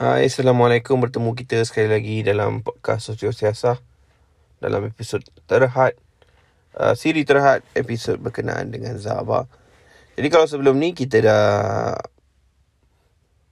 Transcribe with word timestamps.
Hai, 0.00 0.32
Assalamualaikum. 0.32 0.96
Bertemu 0.96 1.36
kita 1.36 1.60
sekali 1.60 1.92
lagi 1.92 2.24
dalam 2.24 2.64
podcast 2.64 3.12
Sosio 3.12 3.36
Siasah. 3.36 3.84
Dalam 4.56 4.88
episod 4.88 5.20
terhad. 5.44 5.92
Uh, 6.72 6.96
siri 6.96 7.28
terhad 7.28 7.60
episod 7.76 8.16
berkenaan 8.16 8.72
dengan 8.72 8.96
Zaba. 8.96 9.44
Jadi 10.16 10.28
kalau 10.32 10.48
sebelum 10.48 10.80
ni 10.80 10.96
kita 10.96 11.20
dah 11.20 11.44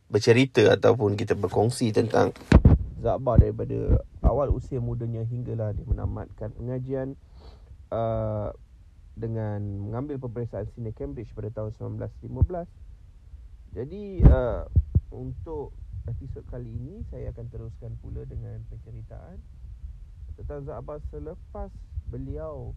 bercerita 0.08 0.72
ataupun 0.72 1.20
kita 1.20 1.36
berkongsi 1.36 1.92
tentang 1.92 2.32
Zaba 2.96 3.36
daripada 3.36 4.00
awal 4.24 4.48
usia 4.48 4.80
mudanya 4.80 5.28
hinggalah 5.28 5.76
dia 5.76 5.84
menamatkan 5.84 6.48
pengajian 6.56 7.20
uh, 7.92 8.56
dengan 9.20 9.84
mengambil 9.84 10.16
peperiksaan 10.16 10.64
sini 10.72 10.96
Cambridge 10.96 11.28
pada 11.36 11.52
tahun 11.52 12.00
1915. 12.00 13.76
Jadi 13.76 14.24
uh, 14.24 14.64
untuk 15.12 15.76
episod 16.10 16.44
kali 16.48 16.68
ini 16.68 17.04
saya 17.12 17.30
akan 17.30 17.46
teruskan 17.52 17.92
pula 18.00 18.24
dengan 18.24 18.60
penceritaan 18.72 19.38
tentang 20.38 20.64
Za'bah 20.64 21.02
selepas 21.12 21.70
beliau 22.08 22.72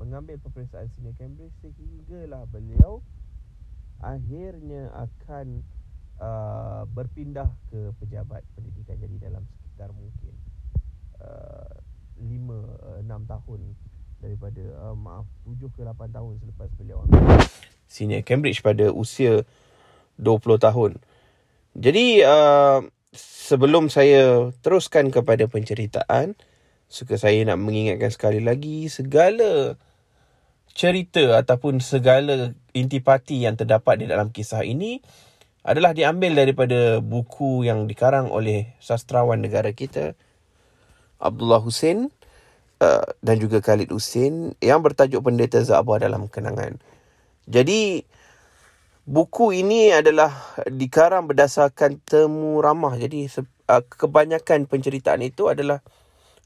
mengambil 0.00 0.40
peperiksaan 0.40 0.88
senior 0.94 1.14
Cambridge 1.20 1.54
sehinggalah 1.60 2.48
beliau 2.48 3.04
akhirnya 4.00 4.90
akan 4.96 5.62
uh, 6.18 6.82
berpindah 6.90 7.48
ke 7.70 7.92
pejabat 8.02 8.42
pendidikan 8.58 8.98
jadi 8.98 9.30
dalam 9.30 9.44
sekitar 9.46 9.92
mungkin 9.92 10.34
uh, 11.20 11.74
5 12.20 12.26
uh, 12.26 13.00
6 13.04 13.32
tahun 13.32 13.60
daripada 14.24 14.64
uh, 14.88 14.96
maaf 14.96 15.28
7 15.46 15.68
ke 15.72 15.80
8 15.84 16.16
tahun 16.16 16.32
selepas 16.40 16.68
beliau 16.80 17.04
ambil 17.04 17.44
senior 17.94 18.24
Cambridge 18.26 18.58
pada 18.64 18.90
usia 18.90 19.46
20 20.18 20.58
tahun. 20.58 20.98
Jadi 21.74 22.22
uh, 22.22 22.86
sebelum 23.14 23.90
saya 23.90 24.54
teruskan 24.62 25.10
kepada 25.10 25.50
penceritaan, 25.50 26.38
suka 26.86 27.18
saya 27.18 27.42
nak 27.42 27.58
mengingatkan 27.58 28.14
sekali 28.14 28.38
lagi 28.38 28.86
segala 28.86 29.74
cerita 30.74 31.38
ataupun 31.38 31.78
segala 31.78 32.54
intipati 32.74 33.46
yang 33.46 33.54
terdapat 33.54 34.02
di 34.02 34.06
dalam 34.10 34.30
kisah 34.30 34.66
ini 34.66 34.98
adalah 35.64 35.96
diambil 35.96 36.34
daripada 36.34 36.98
buku 37.00 37.64
yang 37.64 37.86
dikarang 37.88 38.28
oleh 38.28 38.74
sastrawan 38.82 39.40
negara 39.40 39.72
kita 39.72 40.12
Abdullah 41.22 41.62
Hussein 41.62 42.12
uh, 42.84 43.06
dan 43.24 43.36
juga 43.40 43.64
Khalid 43.64 43.88
Hussein 43.88 44.52
yang 44.60 44.84
bertajuk 44.84 45.24
Pendeta 45.24 45.62
Zabah 45.62 46.02
dalam 46.02 46.28
Kenangan. 46.28 46.76
Jadi 47.48 48.04
buku 49.04 49.52
ini 49.52 49.92
adalah 49.92 50.32
dikarang 50.64 51.28
berdasarkan 51.28 52.00
temu 52.04 52.60
ramah. 52.64 52.96
Jadi 52.96 53.28
uh, 53.68 53.84
kebanyakan 53.84 54.64
penceritaan 54.64 55.20
itu 55.20 55.52
adalah 55.52 55.84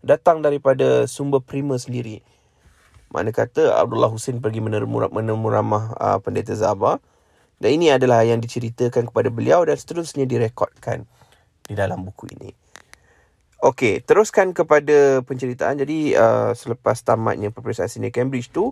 datang 0.03 0.42
daripada 0.42 1.06
sumber 1.06 1.42
prima 1.42 1.79
sendiri. 1.79 2.23
Mana 3.09 3.33
kata 3.33 3.79
Abdullah 3.79 4.12
Hussein 4.12 4.42
pergi 4.42 4.61
menemu, 4.61 5.09
menemu 5.09 5.47
ramah 5.48 5.97
uh, 5.97 6.19
pendeta 6.20 6.53
Zabah. 6.53 7.01
Dan 7.59 7.75
ini 7.75 7.91
adalah 7.91 8.23
yang 8.23 8.39
diceritakan 8.39 9.11
kepada 9.11 9.34
beliau 9.34 9.67
dan 9.67 9.75
seterusnya 9.75 10.31
direkodkan 10.31 11.11
di 11.67 11.75
dalam 11.75 12.06
buku 12.06 12.31
ini. 12.39 12.55
Okey, 13.59 14.06
teruskan 14.06 14.55
kepada 14.55 15.27
penceritaan. 15.27 15.83
Jadi 15.83 16.14
uh, 16.14 16.55
selepas 16.55 17.03
tamatnya 17.03 17.51
peperiksaan 17.51 17.91
sini 17.91 18.14
Cambridge 18.14 18.55
tu, 18.55 18.70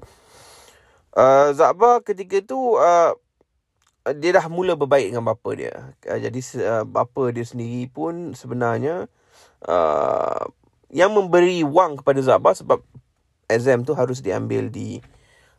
uh, 1.19 1.48
Zabah 1.55 2.03
ketika 2.03 2.42
tu 2.42 2.79
Uh, 2.79 3.19
dia 4.14 4.30
dah 4.38 4.46
mula 4.46 4.78
berbaik 4.78 5.10
dengan 5.10 5.26
bapa 5.26 5.50
dia. 5.58 5.74
Uh, 6.06 6.18
jadi 6.20 6.40
uh, 6.62 6.84
bapa 6.86 7.34
dia 7.34 7.42
sendiri 7.42 7.90
pun 7.90 8.38
sebenarnya 8.38 9.11
uh, 9.67 10.46
yang 10.94 11.11
memberi 11.11 11.67
wang 11.67 11.98
kepada 11.98 12.22
Zabah 12.22 12.55
sebab 12.55 12.78
exam 13.50 13.83
tu 13.83 13.98
harus 13.98 14.22
diambil 14.22 14.70
di 14.70 15.02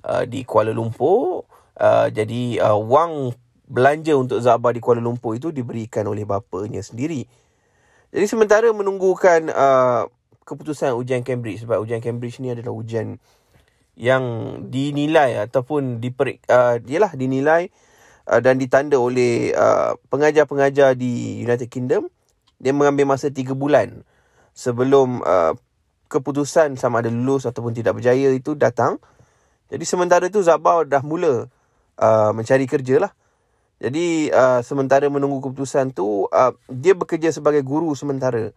uh, 0.08 0.24
di 0.24 0.48
Kuala 0.48 0.72
Lumpur. 0.72 1.44
Uh, 1.76 2.08
jadi 2.08 2.64
uh, 2.64 2.80
wang 2.80 3.36
belanja 3.68 4.16
untuk 4.16 4.40
Zabah 4.40 4.72
di 4.72 4.80
Kuala 4.80 5.04
Lumpur 5.04 5.36
itu 5.36 5.52
diberikan 5.52 6.08
oleh 6.08 6.24
bapanya 6.24 6.80
sendiri. 6.80 7.28
Jadi 8.16 8.26
sementara 8.32 8.72
menunggukan 8.72 9.52
uh, 9.52 10.08
keputusan 10.48 10.96
ujian 10.96 11.28
Cambridge 11.28 11.68
sebab 11.68 11.84
ujian 11.84 12.00
Cambridge 12.00 12.40
ni 12.40 12.56
adalah 12.56 12.72
ujian 12.72 13.20
yang 14.00 14.24
dinilai 14.72 15.36
ataupun 15.44 16.00
diper 16.00 16.40
uh, 16.48 16.80
yalah 16.88 17.12
dinilai 17.12 17.68
uh, 17.68 17.87
dan 18.28 18.60
ditanda 18.60 19.00
oleh 19.00 19.56
uh, 19.56 19.96
pengajar-pengajar 20.12 21.00
di 21.00 21.40
United 21.48 21.72
Kingdom 21.72 22.12
dia 22.60 22.74
mengambil 22.76 23.08
masa 23.08 23.32
3 23.32 23.54
bulan 23.54 24.04
sebelum 24.52 25.22
uh, 25.24 25.54
keputusan 26.10 26.76
sama 26.76 27.00
ada 27.06 27.12
lulus 27.12 27.46
ataupun 27.46 27.76
tidak 27.76 28.02
berjaya 28.02 28.34
itu 28.34 28.58
datang. 28.58 28.98
Jadi 29.68 29.84
sementara 29.84 30.26
itu 30.32 30.40
Zabah 30.42 30.88
dah 30.88 31.04
mula 31.04 31.52
uh, 32.00 32.32
mencari 32.34 32.66
kerja 32.66 33.04
lah. 33.04 33.12
Jadi 33.78 34.34
uh, 34.34 34.66
sementara 34.66 35.06
menunggu 35.06 35.38
keputusan 35.44 35.94
tu 35.94 36.26
uh, 36.34 36.54
dia 36.66 36.98
bekerja 36.98 37.30
sebagai 37.30 37.62
guru 37.62 37.94
sementara 37.94 38.50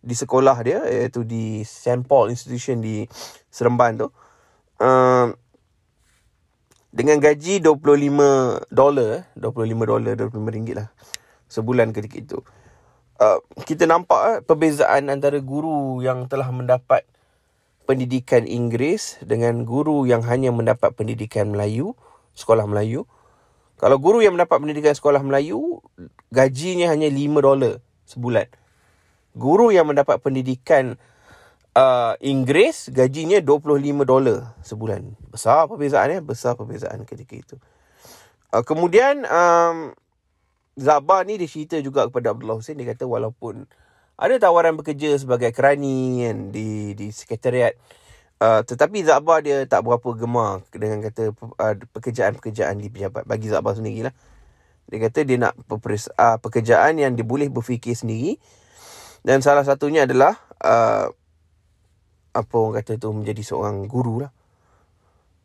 di 0.00 0.14
sekolah 0.16 0.56
dia 0.64 0.80
iaitu 0.88 1.20
di 1.24 1.60
St 1.68 2.00
Paul 2.08 2.32
Institution 2.32 2.80
di 2.80 3.04
Seremban 3.52 4.00
tu. 4.00 4.08
Uh, 4.80 5.36
dengan 6.94 7.18
gaji 7.18 7.58
25 7.58 8.70
dolar, 8.70 9.26
25 9.34 9.90
dolar, 9.90 10.14
25 10.14 10.54
ringgit 10.54 10.78
lah 10.78 10.88
sebulan 11.50 11.90
ketika 11.90 12.16
itu. 12.22 12.38
Uh, 13.18 13.42
kita 13.66 13.86
nampak 13.90 14.20
uh, 14.22 14.38
perbezaan 14.42 15.10
antara 15.10 15.42
guru 15.42 16.02
yang 16.02 16.30
telah 16.30 16.50
mendapat 16.54 17.02
pendidikan 17.86 18.46
Inggeris 18.46 19.18
dengan 19.22 19.66
guru 19.66 20.06
yang 20.06 20.22
hanya 20.26 20.54
mendapat 20.54 20.94
pendidikan 20.94 21.50
Melayu, 21.50 21.98
sekolah 22.38 22.66
Melayu. 22.66 23.06
Kalau 23.78 23.98
guru 23.98 24.22
yang 24.22 24.38
mendapat 24.38 24.62
pendidikan 24.62 24.94
sekolah 24.94 25.22
Melayu, 25.22 25.82
gajinya 26.30 26.90
hanya 26.94 27.10
5 27.10 27.42
dolar 27.42 27.82
sebulan. 28.06 28.46
Guru 29.34 29.74
yang 29.74 29.90
mendapat 29.90 30.22
pendidikan 30.22 30.94
uh, 31.74 32.14
Inggeris 32.22 32.90
gajinya 32.94 33.42
25 33.42 34.06
dolar 34.06 34.54
sebulan. 34.62 35.14
Besar 35.30 35.66
perbezaan 35.66 36.08
ya, 36.14 36.20
besar 36.22 36.54
perbezaan 36.54 37.02
ketika 37.04 37.34
itu. 37.34 37.56
Uh, 38.54 38.62
kemudian 38.62 39.26
um, 39.26 39.92
Zabah 40.74 41.22
ni 41.22 41.38
dia 41.38 41.46
cerita 41.46 41.78
juga 41.78 42.06
kepada 42.10 42.34
Abdullah 42.34 42.58
Hussein 42.58 42.74
dia 42.74 42.90
kata 42.90 43.06
walaupun 43.06 43.66
ada 44.18 44.34
tawaran 44.38 44.74
bekerja 44.74 45.14
sebagai 45.18 45.50
kerani 45.54 46.26
kan, 46.26 46.50
di 46.50 46.94
di 46.98 47.10
sekretariat 47.14 47.74
uh, 48.42 48.62
tetapi 48.66 49.06
Zabah 49.06 49.38
dia 49.42 49.66
tak 49.70 49.86
berapa 49.86 50.06
gemar 50.18 50.66
dengan 50.74 51.02
kata 51.02 51.30
uh, 51.34 51.74
pekerjaan-pekerjaan 51.94 52.78
di 52.78 52.90
pejabat 52.90 53.22
bagi 53.26 53.50
Zabah 53.50 53.74
sendirilah. 53.74 54.14
Dia 54.84 54.98
kata 55.08 55.24
dia 55.24 55.38
nak 55.40 55.54
peperis, 55.64 56.10
uh, 56.18 56.36
pekerjaan 56.42 56.98
yang 56.98 57.14
dia 57.14 57.24
boleh 57.26 57.46
berfikir 57.48 57.94
sendiri 57.94 58.36
dan 59.24 59.40
salah 59.40 59.64
satunya 59.64 60.04
adalah 60.04 60.36
uh, 60.60 61.08
apa 62.34 62.54
orang 62.58 62.82
kata 62.82 62.98
tu 62.98 63.14
menjadi 63.14 63.42
seorang 63.46 63.86
guru 63.86 64.26
lah. 64.26 64.34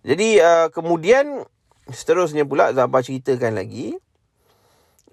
Jadi 0.01 0.41
uh, 0.41 0.67
kemudian 0.73 1.45
seterusnya 1.93 2.49
pula 2.49 2.73
Zabah 2.73 3.05
ceritakan 3.05 3.55
lagi. 3.61 3.95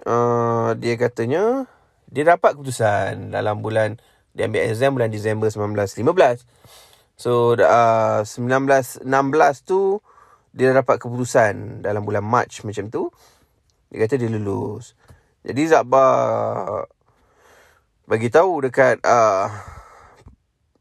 Uh, 0.06 0.72
dia 0.80 0.96
katanya 0.96 1.66
dia 2.08 2.22
dapat 2.22 2.54
keputusan 2.54 3.34
dalam 3.34 3.60
bulan 3.60 3.98
dia 4.36 4.46
ambil 4.46 4.68
exam 4.68 4.92
bulan 4.96 5.10
Disember 5.12 5.48
1915. 5.52 6.44
So 7.16 7.56
uh, 7.56 8.24
1916 8.24 9.08
tu 9.64 10.00
dia 10.56 10.72
dapat 10.72 10.96
keputusan 11.00 11.84
dalam 11.84 12.04
bulan 12.04 12.24
March 12.24 12.64
macam 12.64 12.88
tu. 12.88 13.12
Dia 13.92 14.04
kata 14.04 14.16
dia 14.16 14.28
lulus. 14.32 14.96
Jadi 15.44 15.62
Zabah 15.68 16.84
bagi 18.06 18.30
tahu 18.30 18.62
dekat 18.62 19.02
uh, 19.02 19.50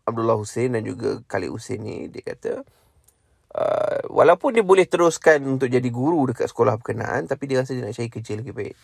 Abdullah 0.06 0.38
Hussein 0.38 0.78
dan 0.78 0.86
juga 0.86 1.20
Khalid 1.26 1.50
Hussein 1.50 1.82
ni 1.82 2.06
dia 2.14 2.22
kata 2.22 2.62
uh, 3.58 4.00
walaupun 4.14 4.54
dia 4.54 4.62
boleh 4.62 4.86
teruskan 4.86 5.42
untuk 5.50 5.66
jadi 5.66 5.90
guru 5.90 6.30
dekat 6.30 6.46
sekolah 6.54 6.78
berkenaan 6.78 7.26
tapi 7.26 7.50
dia 7.50 7.66
rasa 7.66 7.74
dia 7.74 7.82
nak 7.82 7.98
cari 7.98 8.10
kerja 8.14 8.34
lagi 8.38 8.54
baik. 8.54 8.76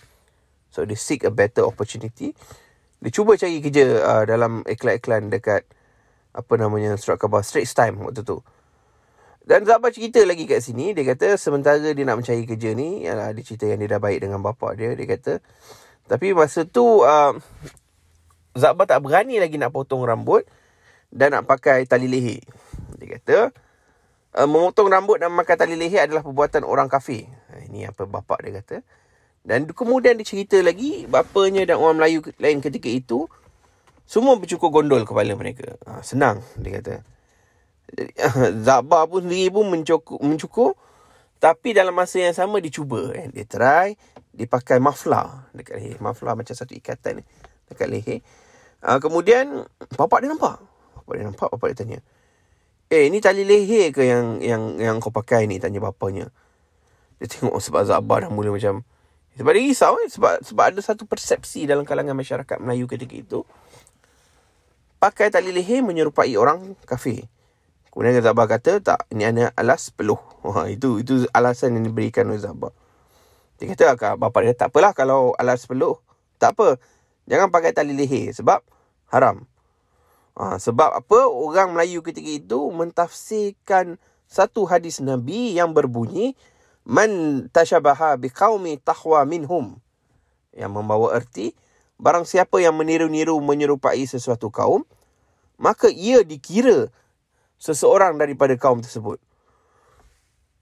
So 0.74 0.82
dia 0.88 0.98
seek 0.98 1.28
a 1.28 1.32
better 1.32 1.68
opportunity. 1.68 2.34
Dia 3.02 3.12
cuba 3.14 3.38
cari 3.38 3.62
kerja 3.62 3.86
uh, 4.02 4.24
dalam 4.26 4.66
iklan-iklan 4.66 5.30
dekat 5.30 5.66
apa 6.32 6.54
namanya 6.58 6.98
surat 6.98 7.22
khabar 7.22 7.46
Straits 7.46 7.78
Time 7.78 8.02
waktu 8.02 8.26
tu. 8.26 8.42
Dan 9.42 9.66
Zabah 9.66 9.90
cerita 9.90 10.22
lagi 10.22 10.46
kat 10.46 10.62
sini 10.62 10.94
Dia 10.94 11.02
kata 11.02 11.34
sementara 11.34 11.82
dia 11.82 12.06
nak 12.06 12.22
mencari 12.22 12.46
kerja 12.46 12.78
ni 12.78 13.10
Yalah 13.10 13.34
dia 13.34 13.42
cerita 13.42 13.66
yang 13.66 13.82
dia 13.82 13.98
dah 13.98 14.02
baik 14.02 14.22
dengan 14.22 14.38
bapa 14.38 14.78
dia 14.78 14.94
Dia 14.94 15.10
kata 15.10 15.42
Tapi 16.06 16.38
masa 16.38 16.62
tu 16.62 17.02
uh, 17.02 17.34
Zabah 18.54 18.86
tak 18.86 19.02
berani 19.02 19.42
lagi 19.42 19.58
nak 19.58 19.74
potong 19.74 20.06
rambut 20.06 20.46
dan 21.12 21.36
nak 21.36 21.44
pakai 21.46 21.84
tali 21.86 22.08
leher. 22.08 22.40
Dia 22.98 23.08
kata, 23.20 23.38
uh, 24.40 24.48
memotong 24.48 24.88
rambut 24.88 25.20
dan 25.20 25.30
memakai 25.30 25.60
tali 25.60 25.76
leher 25.76 26.08
adalah 26.08 26.24
perbuatan 26.24 26.64
orang 26.64 26.88
kafir. 26.88 27.28
Ha, 27.52 27.68
ini 27.68 27.84
apa 27.86 28.08
bapak 28.08 28.40
dia 28.48 28.64
kata. 28.64 28.78
Dan 29.42 29.68
kemudian 29.70 30.16
dia 30.16 30.26
cerita 30.26 30.58
lagi 30.64 31.06
bapanya 31.10 31.66
dan 31.66 31.82
orang 31.82 31.98
Melayu 32.00 32.22
lain 32.38 32.62
ketika 32.62 32.88
itu 32.88 33.26
semua 34.08 34.38
bercukur 34.38 34.72
gondol 34.72 35.04
kepala 35.04 35.36
mereka. 35.36 35.76
Ha, 35.86 36.00
senang 36.02 36.40
dia 36.56 36.80
kata. 36.80 36.96
Zabar 38.68 39.12
pun 39.12 39.28
sendiri 39.28 39.52
pun 39.52 39.68
mencukur, 39.68 40.16
mencukur 40.24 40.80
tapi 41.42 41.74
dalam 41.74 41.92
masa 41.98 42.22
yang 42.22 42.38
sama 42.38 42.62
dia 42.62 42.70
cuba 42.70 43.12
eh. 43.18 43.28
Dia 43.34 43.44
try 43.50 43.98
dia 44.32 44.48
pakai 44.48 44.78
mafla 44.80 45.50
dekat 45.52 45.76
leher. 45.82 45.98
Mafla 46.00 46.38
macam 46.38 46.54
satu 46.54 46.72
ikatan 46.78 47.26
dekat 47.68 47.88
leher. 47.90 48.20
Ha, 48.86 49.02
kemudian 49.02 49.66
bapak 49.98 50.22
dia 50.24 50.30
nampak. 50.30 50.71
Bapak 51.12 51.20
dia 51.20 51.28
nampak, 51.28 51.50
bapak 51.52 51.68
dia 51.76 51.78
tanya. 51.84 52.00
Eh, 52.88 53.12
ini 53.12 53.20
tali 53.20 53.44
leher 53.44 53.92
ke 53.92 54.08
yang 54.08 54.40
yang 54.40 54.80
yang 54.80 54.96
kau 55.04 55.12
pakai 55.12 55.44
ni? 55.44 55.60
Tanya 55.60 55.84
bapanya. 55.84 56.32
Dia 57.20 57.28
tengok 57.28 57.60
sebab 57.60 57.84
Zabar 57.84 58.24
dah 58.24 58.32
mula 58.32 58.56
macam 58.56 58.88
sebab 59.36 59.52
dia 59.52 59.64
risau 59.68 60.00
eh? 60.00 60.08
sebab, 60.08 60.40
sebab 60.40 60.72
ada 60.72 60.80
satu 60.80 61.04
persepsi 61.04 61.68
dalam 61.68 61.84
kalangan 61.84 62.16
masyarakat 62.16 62.64
Melayu 62.64 62.88
ketika 62.88 63.12
itu. 63.12 63.44
Pakai 65.04 65.28
tali 65.28 65.52
leher 65.52 65.84
menyerupai 65.84 66.32
orang 66.40 66.80
kafir. 66.88 67.28
Kemudian 67.92 68.24
Zabar 68.24 68.48
kata, 68.48 68.80
tak, 68.80 69.04
ini 69.12 69.28
hanya 69.28 69.52
alas 69.60 69.92
peluh. 69.92 70.20
Wah, 70.48 70.72
itu 70.72 71.04
itu 71.04 71.28
alasan 71.36 71.76
yang 71.76 71.92
diberikan 71.92 72.24
oleh 72.32 72.40
Zabar. 72.40 72.72
Dia 73.60 73.76
kata, 73.76 74.16
bapak 74.16 74.48
dia, 74.48 74.56
tak 74.56 74.72
apalah 74.72 74.96
kalau 74.96 75.36
alas 75.36 75.68
peluh. 75.68 76.00
Tak 76.40 76.56
apa, 76.56 76.80
jangan 77.28 77.52
pakai 77.52 77.76
tali 77.76 77.92
leher 77.92 78.32
sebab 78.32 78.64
haram. 79.12 79.51
Ha, 80.42 80.58
sebab 80.58 81.06
apa? 81.06 81.30
Orang 81.30 81.78
Melayu 81.78 82.02
ketika 82.02 82.26
itu 82.26 82.74
mentafsirkan 82.74 84.02
satu 84.26 84.66
hadis 84.66 84.98
Nabi 84.98 85.54
yang 85.54 85.78
berbunyi, 85.78 86.34
man 86.82 87.46
tashabaha 87.54 88.18
biqaumi 88.18 88.82
tahwa 88.82 89.22
minhum 89.30 89.78
yang 90.58 90.74
membawa 90.74 91.14
erti 91.14 91.54
barang 92.02 92.26
siapa 92.26 92.58
yang 92.58 92.74
meniru-niru 92.74 93.38
menyerupai 93.38 94.02
sesuatu 94.10 94.50
kaum 94.50 94.82
maka 95.62 95.94
ia 95.94 96.26
dikira 96.26 96.90
seseorang 97.62 98.18
daripada 98.18 98.58
kaum 98.58 98.82
tersebut. 98.82 99.22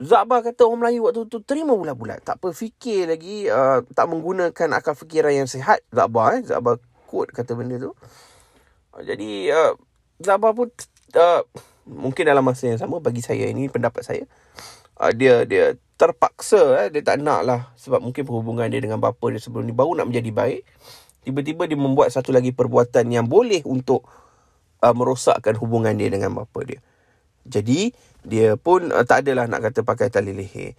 Zabah 0.04 0.44
kata 0.44 0.68
orang 0.68 0.80
Melayu 0.84 1.08
waktu 1.08 1.28
tu 1.32 1.40
terima 1.44 1.76
bulat-bulat. 1.76 2.24
Tak 2.24 2.44
berfikir 2.44 3.08
lagi 3.08 3.48
uh, 3.48 3.84
tak 3.96 4.12
menggunakan 4.12 4.76
akal 4.76 4.96
fikiran 4.96 5.44
yang 5.44 5.48
sihat 5.48 5.80
Zabah 5.92 6.40
eh? 6.40 6.42
Zabah 6.44 6.76
quote 7.08 7.32
kata 7.32 7.56
benda 7.56 7.80
tu 7.80 7.96
jadi 9.04 9.54
uh, 9.56 9.74
Zabah 10.20 10.52
pun 10.52 10.68
uh, 11.16 11.42
mungkin 11.88 12.24
dalam 12.28 12.44
masa 12.44 12.70
yang 12.70 12.80
sama 12.80 13.00
bagi 13.00 13.24
saya 13.24 13.48
ini 13.48 13.72
pendapat 13.72 14.04
saya 14.04 14.24
uh, 15.00 15.12
dia 15.16 15.48
dia 15.48 15.80
terpaksa 16.00 16.86
eh, 16.86 16.88
dia 16.88 17.04
tak 17.04 17.20
nak 17.20 17.42
lah. 17.44 17.62
Sebab 17.76 18.00
mungkin 18.00 18.24
perhubungan 18.24 18.72
dia 18.72 18.80
dengan 18.80 19.04
bapa 19.04 19.28
dia 19.32 19.44
sebelum 19.44 19.68
ni 19.68 19.76
baru 19.76 20.00
nak 20.00 20.08
menjadi 20.08 20.32
baik. 20.32 20.62
Tiba-tiba 21.28 21.68
dia 21.68 21.76
membuat 21.76 22.16
satu 22.16 22.32
lagi 22.32 22.56
perbuatan 22.56 23.12
yang 23.12 23.28
boleh 23.28 23.60
untuk 23.68 24.08
uh, 24.80 24.96
merosakkan 24.96 25.60
hubungan 25.60 25.92
dia 26.00 26.08
dengan 26.08 26.32
bapa 26.32 26.64
dia. 26.64 26.80
Jadi 27.44 27.92
dia 28.24 28.56
pun 28.56 28.96
uh, 28.96 29.04
tak 29.04 29.28
adalah 29.28 29.52
nak 29.52 29.68
kata 29.68 29.84
pakai 29.84 30.08
tali 30.08 30.32
leher. 30.32 30.76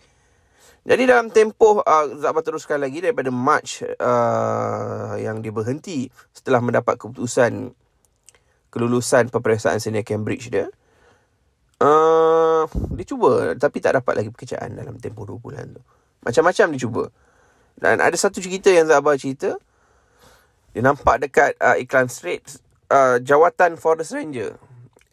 Jadi 0.81 1.03
dalam 1.05 1.29
tempoh 1.29 1.85
uh, 1.85 2.17
Zabah 2.17 2.41
teruskan 2.41 2.81
lagi 2.81 3.05
daripada 3.05 3.29
March 3.29 3.85
uh, 3.85 5.13
yang 5.21 5.45
dia 5.45 5.53
berhenti 5.53 6.09
setelah 6.33 6.65
mendapat 6.65 6.97
keputusan 6.97 7.77
kelulusan 8.71 9.29
peperiksaan 9.29 9.83
senior 9.83 10.07
Cambridge 10.07 10.49
dia 10.51 10.71
Uh, 11.81 12.69
dia 12.93 13.09
cuba 13.09 13.57
tapi 13.57 13.81
tak 13.81 13.97
dapat 13.97 14.21
lagi 14.21 14.29
pekerjaan 14.29 14.77
dalam 14.77 15.01
tempoh 15.01 15.25
2 15.25 15.41
bulan 15.41 15.65
tu. 15.73 15.81
Macam-macam 16.21 16.77
dia 16.77 16.81
cuba. 16.85 17.09
Dan 17.81 18.05
ada 18.05 18.13
satu 18.21 18.37
cerita 18.37 18.69
yang 18.69 18.85
Zabah 18.85 19.17
cerita. 19.17 19.57
Dia 20.77 20.85
nampak 20.85 21.25
dekat 21.25 21.57
uh, 21.57 21.81
iklan 21.81 22.13
straight 22.13 22.45
uh, 22.93 23.17
jawatan 23.25 23.81
forest 23.81 24.13
ranger. 24.13 24.61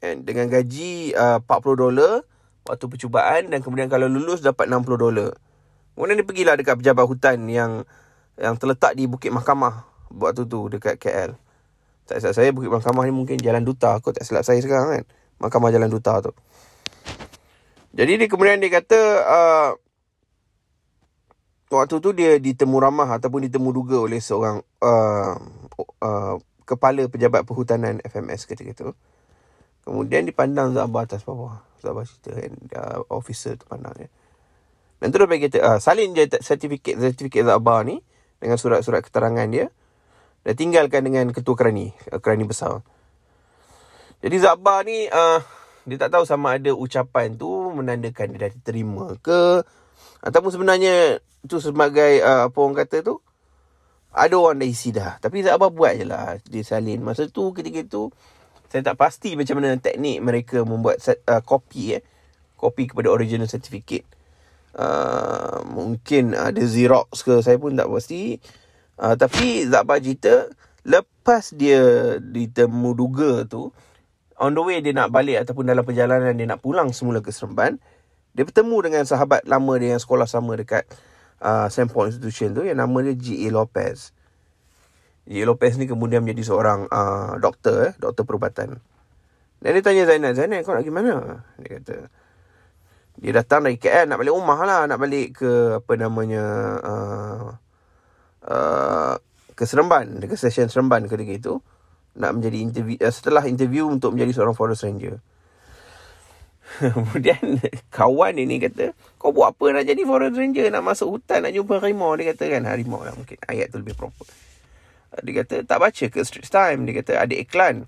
And 0.04 0.28
dengan 0.28 0.52
gaji 0.52 1.16
uh, 1.16 1.40
40 1.40 1.84
dolar 1.88 2.28
waktu 2.68 2.86
percubaan 2.92 3.48
dan 3.48 3.64
kemudian 3.64 3.88
kalau 3.88 4.12
lulus 4.12 4.44
dapat 4.44 4.68
60 4.68 5.00
dolar. 5.00 5.40
Kemudian 5.96 6.20
dia 6.20 6.28
pergilah 6.28 6.56
dekat 6.60 6.84
pejabat 6.84 7.06
hutan 7.08 7.48
yang 7.48 7.88
yang 8.36 8.60
terletak 8.60 8.92
di 9.00 9.08
Bukit 9.08 9.32
Mahkamah 9.32 9.88
waktu 10.12 10.44
tu 10.44 10.68
dekat 10.68 11.00
KL. 11.00 11.40
Tak 12.08 12.24
silap 12.24 12.36
saya 12.40 12.50
Bukit 12.56 12.72
Mahkamah 12.72 13.04
ni 13.04 13.12
mungkin 13.12 13.36
Jalan 13.36 13.68
Duta. 13.68 14.00
Aku 14.00 14.16
tak 14.16 14.24
silap 14.24 14.48
saya 14.48 14.64
sekarang 14.64 14.88
kan. 14.90 15.04
Mahkamah 15.44 15.70
Jalan 15.76 15.92
Duta 15.92 16.24
tu. 16.24 16.32
Jadi 17.92 18.16
dia 18.16 18.28
kemudian 18.32 18.62
dia 18.62 18.72
kata 18.72 19.00
uh, 19.26 19.70
waktu 21.68 21.96
tu 22.00 22.16
dia 22.16 22.40
ditemu 22.40 22.78
ramah 22.80 23.10
ataupun 23.20 23.44
ditemu 23.50 23.70
duga 23.74 23.98
oleh 24.00 24.22
seorang 24.22 24.64
uh, 24.80 25.36
uh, 26.00 26.36
kepala 26.64 27.08
pejabat 27.12 27.44
perhutanan 27.44 28.00
FMS 28.04 28.48
ketika 28.48 28.72
itu. 28.72 28.88
Kemudian 29.88 30.28
dipandang 30.28 30.76
Zabah 30.76 31.08
atas 31.08 31.24
bawah. 31.24 31.64
Zabah 31.80 32.04
cerita 32.04 32.36
kan. 32.36 32.54
Uh, 32.76 33.00
officer 33.12 33.56
tu 33.56 33.64
pandang 33.68 33.96
dia. 33.96 34.10
Dan 35.00 35.14
terus 35.14 35.30
bagi 35.32 35.48
kata, 35.48 35.58
uh, 35.64 35.80
salin 35.80 36.12
je 36.12 36.28
sertifikat 36.44 37.00
sertifikat 37.00 37.48
Zabah 37.48 37.88
ni 37.88 38.04
dengan 38.44 38.60
surat-surat 38.60 39.00
keterangan 39.00 39.48
dia. 39.48 39.72
Dan 40.48 40.56
tinggalkan 40.56 41.04
dengan 41.04 41.28
ketua 41.36 41.60
kerani. 41.60 41.92
Uh, 42.08 42.24
kerani 42.24 42.48
besar. 42.48 42.80
Jadi 44.24 44.40
Zabah 44.40 44.80
ni 44.88 45.12
uh, 45.12 45.44
dia 45.84 46.00
tak 46.00 46.16
tahu 46.16 46.24
sama 46.24 46.56
ada 46.56 46.72
ucapan 46.72 47.36
tu 47.36 47.52
menandakan 47.76 48.32
dia 48.32 48.48
dah 48.48 48.52
diterima 48.56 49.06
ke. 49.20 49.60
Ataupun 50.24 50.56
sebenarnya 50.56 51.20
tu 51.44 51.60
sebagai 51.60 52.24
uh, 52.24 52.48
apa 52.48 52.58
orang 52.64 52.80
kata 52.80 53.04
tu 53.04 53.20
ada 54.16 54.36
orang 54.40 54.64
dah 54.64 54.70
isi 54.72 54.96
dah. 54.96 55.20
Tapi 55.20 55.44
apa 55.44 55.68
buat 55.68 56.00
je 56.00 56.08
lah 56.08 56.40
dia 56.48 56.64
salin. 56.64 57.04
Masa 57.04 57.28
tu 57.28 57.52
ketika 57.52 57.84
tu 57.84 58.08
saya 58.72 58.88
tak 58.88 59.00
pasti 59.00 59.36
macam 59.36 59.60
mana 59.60 59.76
teknik 59.80 60.24
mereka 60.24 60.64
membuat 60.64 61.04
uh, 61.28 61.44
kopi 61.44 62.00
eh. 62.00 62.04
Kopi 62.56 62.88
kepada 62.88 63.12
original 63.12 63.52
certificate. 63.52 64.08
Uh, 64.78 65.62
mungkin 65.68 66.34
ada 66.34 66.64
Xerox 66.64 67.22
ke 67.26 67.44
saya 67.44 67.60
pun 67.60 67.76
tak 67.76 67.92
pasti 67.92 68.40
uh, 69.02 69.16
tapi 69.16 69.66
Zabah 69.70 69.98
cerita 70.02 70.50
lepas 70.88 71.52
dia 71.52 72.16
ditemu 72.22 72.96
duga 72.96 73.44
tu 73.44 73.74
on 74.38 74.54
the 74.54 74.62
way 74.62 74.80
dia 74.80 74.94
nak 74.94 75.10
balik 75.10 75.44
ataupun 75.44 75.66
dalam 75.66 75.84
perjalanan 75.84 76.38
dia 76.38 76.46
nak 76.46 76.62
pulang 76.62 76.94
semula 76.94 77.20
ke 77.20 77.34
Seremban, 77.34 77.82
dia 78.38 78.46
bertemu 78.46 78.78
dengan 78.86 79.04
sahabat 79.04 79.44
lama 79.50 79.74
dia 79.82 79.98
yang 79.98 80.02
sekolah 80.02 80.30
sama 80.30 80.54
dekat 80.54 80.86
uh, 81.42 81.66
St. 81.74 81.90
Paul 81.90 82.14
Institution 82.14 82.54
tu 82.54 82.62
yang 82.62 82.78
nama 82.78 82.98
dia 83.02 83.18
G.A. 83.18 83.50
Lopez. 83.50 84.14
G.A. 85.26 85.44
Lopez 85.44 85.76
ni 85.82 85.90
kemudian 85.90 86.22
menjadi 86.22 86.54
seorang 86.54 86.86
uh, 86.88 87.42
doktor, 87.42 87.92
eh, 87.92 87.94
doktor 87.98 88.30
perubatan. 88.30 88.78
Dan 89.58 89.70
dia 89.74 89.82
tanya 89.82 90.06
Zainal, 90.06 90.38
Zainal 90.38 90.62
kau 90.62 90.78
nak 90.78 90.86
pergi 90.86 90.94
mana? 90.94 91.42
Dia 91.58 91.82
kata, 91.82 91.96
dia 93.18 93.32
datang 93.34 93.66
dari 93.66 93.82
KL 93.82 94.06
nak 94.06 94.22
balik 94.22 94.38
rumah 94.38 94.60
lah, 94.62 94.82
nak 94.86 95.02
balik 95.02 95.42
ke 95.42 95.82
apa 95.82 95.94
namanya, 95.98 96.46
uh, 96.86 97.46
uh, 98.48 99.16
ke 99.54 99.64
Seremban, 99.68 100.24
ke 100.24 100.36
session 100.40 100.72
Seremban 100.72 101.06
ketika 101.06 101.34
itu 101.34 101.54
nak 102.18 102.40
menjadi 102.40 102.58
interview 102.64 102.98
uh, 103.04 103.14
setelah 103.14 103.44
interview 103.46 103.86
untuk 103.86 104.16
menjadi 104.16 104.42
seorang 104.42 104.56
forest 104.58 104.88
ranger. 104.88 105.22
Kemudian 106.96 107.64
kawan 107.90 108.36
ini 108.36 108.60
kata, 108.60 108.92
kau 109.16 109.32
buat 109.32 109.56
apa 109.56 109.80
nak 109.80 109.86
jadi 109.88 110.02
forest 110.04 110.36
ranger? 110.36 110.68
Nak 110.68 110.84
masuk 110.84 111.08
hutan, 111.20 111.48
nak 111.48 111.54
jumpa 111.56 111.80
harimau. 111.80 112.12
Dia 112.20 112.36
kata 112.36 112.44
kan, 112.52 112.64
harimau 112.68 113.02
lah 113.02 113.16
mungkin. 113.16 113.40
Ayat 113.48 113.72
tu 113.72 113.80
lebih 113.80 113.96
proper. 113.96 114.28
Uh, 115.16 115.22
dia 115.24 115.34
kata, 115.44 115.64
tak 115.64 115.80
baca 115.80 116.06
ke 116.12 116.20
Street 116.28 116.50
Time? 116.50 116.84
Dia 116.84 116.94
kata, 117.00 117.12
ada 117.24 117.34
iklan. 117.34 117.88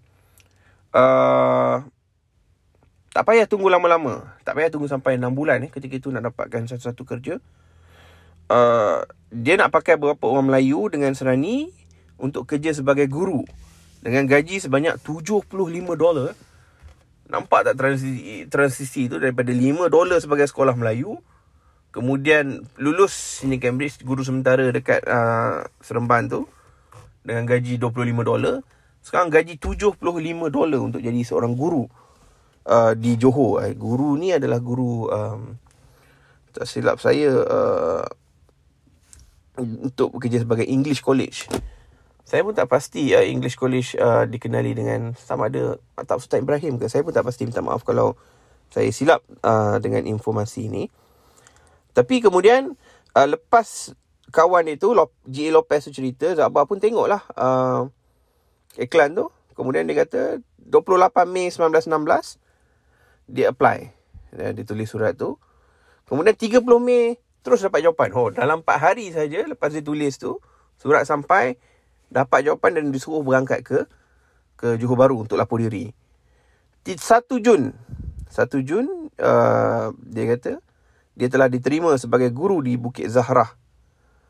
Uh, 0.90 1.86
tak 3.10 3.26
payah 3.26 3.46
tunggu 3.50 3.68
lama-lama. 3.68 4.38
Tak 4.46 4.54
payah 4.56 4.70
tunggu 4.70 4.86
sampai 4.86 5.18
6 5.18 5.34
bulan 5.34 5.66
eh, 5.66 5.72
ketika 5.74 5.98
itu 5.98 6.10
nak 6.14 6.30
dapatkan 6.30 6.70
satu-satu 6.70 7.04
kerja. 7.04 7.42
Uh, 8.50 9.06
dia 9.30 9.56
nak 9.62 9.70
pakai 9.70 9.96
beberapa 9.96 10.26
orang 10.26 10.50
Melayu 10.50 10.90
dengan 10.90 11.14
serani 11.14 11.70
untuk 12.18 12.50
kerja 12.50 12.74
sebagai 12.74 13.06
guru. 13.06 13.46
Dengan 14.02 14.26
gaji 14.26 14.58
sebanyak 14.58 14.98
75 15.06 15.46
dolar. 15.96 16.34
Nampak 17.30 17.70
tak 17.70 17.76
transisi 17.78 18.50
transisi 18.50 19.06
tu 19.06 19.22
daripada 19.22 19.54
5 19.54 19.86
dolar 19.94 20.18
sebagai 20.18 20.50
sekolah 20.50 20.74
Melayu 20.74 21.22
kemudian 21.90 22.62
lulus 22.78 23.42
sini 23.42 23.58
Cambridge 23.58 24.02
guru 24.06 24.22
sementara 24.22 24.70
dekat 24.70 25.02
uh, 25.10 25.66
Seremban 25.82 26.30
tu 26.30 26.46
dengan 27.26 27.46
gaji 27.46 27.78
25 27.82 28.26
dolar. 28.26 28.62
Sekarang 29.02 29.30
gaji 29.34 29.58
75 29.58 30.02
dolar 30.50 30.80
untuk 30.80 31.02
jadi 31.02 31.22
seorang 31.26 31.58
guru 31.58 31.90
uh, 32.70 32.94
di 32.94 33.18
Johor. 33.18 33.66
Eh, 33.66 33.74
guru 33.74 34.16
ni 34.20 34.34
adalah 34.34 34.62
guru 34.62 35.10
um, 35.10 35.58
tak 36.54 36.66
silap 36.66 36.98
saya 37.02 37.30
uh, 37.34 38.06
untuk 39.60 40.16
bekerja 40.16 40.42
sebagai 40.42 40.66
English 40.66 41.04
College 41.04 41.52
saya 42.30 42.46
pun 42.46 42.54
tak 42.54 42.70
pasti 42.70 43.10
uh, 43.18 43.26
English 43.26 43.58
College 43.58 43.98
uh, 43.98 44.30
dikenali 44.30 44.78
dengan 44.78 45.18
sama 45.18 45.50
ada 45.50 45.82
Atab 45.98 46.22
Sultan 46.22 46.46
Ibrahim 46.46 46.78
ke. 46.78 46.86
Saya 46.86 47.02
pun 47.02 47.10
tak 47.10 47.26
pasti 47.26 47.42
minta 47.42 47.58
maaf 47.58 47.82
kalau 47.82 48.14
saya 48.70 48.86
silap 48.94 49.26
uh, 49.42 49.82
dengan 49.82 50.06
informasi 50.06 50.70
ini. 50.70 50.86
Tapi 51.90 52.22
kemudian 52.22 52.78
uh, 53.18 53.28
lepas 53.34 53.98
kawan 54.30 54.70
dia 54.70 54.78
tu 54.78 54.94
G.A. 55.26 55.50
Lopez 55.50 55.90
tu 55.90 55.92
cerita 55.94 56.30
Zabah 56.38 56.70
pun 56.70 56.78
tengok 56.78 57.10
lah 57.10 57.26
uh, 57.34 57.90
iklan 58.78 59.18
tu 59.18 59.26
kemudian 59.58 59.90
dia 59.90 60.06
kata 60.06 60.38
28 60.70 61.26
Mei 61.26 61.50
1916 61.50 62.38
dia 63.26 63.50
apply 63.50 63.90
dan 64.38 64.54
dia 64.54 64.66
tulis 64.70 64.86
surat 64.86 65.18
tu 65.18 65.34
kemudian 66.06 66.38
30 66.38 66.62
Mei 66.78 67.18
terus 67.42 67.64
dapat 67.64 67.86
jawapan 67.86 68.10
oh 68.16 68.30
dalam 68.32 68.62
4 68.62 68.68
hari 68.80 69.06
saja 69.12 69.46
lepas 69.48 69.72
dia 69.72 69.84
tulis 69.84 70.16
tu 70.20 70.40
surat 70.80 71.04
sampai 71.08 71.56
dapat 72.10 72.48
jawapan 72.48 72.82
dan 72.82 72.84
disuruh 72.92 73.22
berangkat 73.22 73.62
ke 73.62 73.80
ke 74.60 74.76
Johor 74.76 75.00
Bahru 75.00 75.24
untuk 75.24 75.40
lapor 75.40 75.62
diri 75.62 75.92
1 76.84 76.98
Jun 77.40 77.72
1 78.30 78.68
Jun 78.68 79.10
uh, 79.20 79.94
dia 79.96 80.26
kata 80.36 80.60
dia 81.20 81.28
telah 81.28 81.52
diterima 81.52 81.92
sebagai 82.00 82.32
guru 82.32 82.64
di 82.64 82.80
Bukit 82.80 83.12
Zahrah 83.12 83.52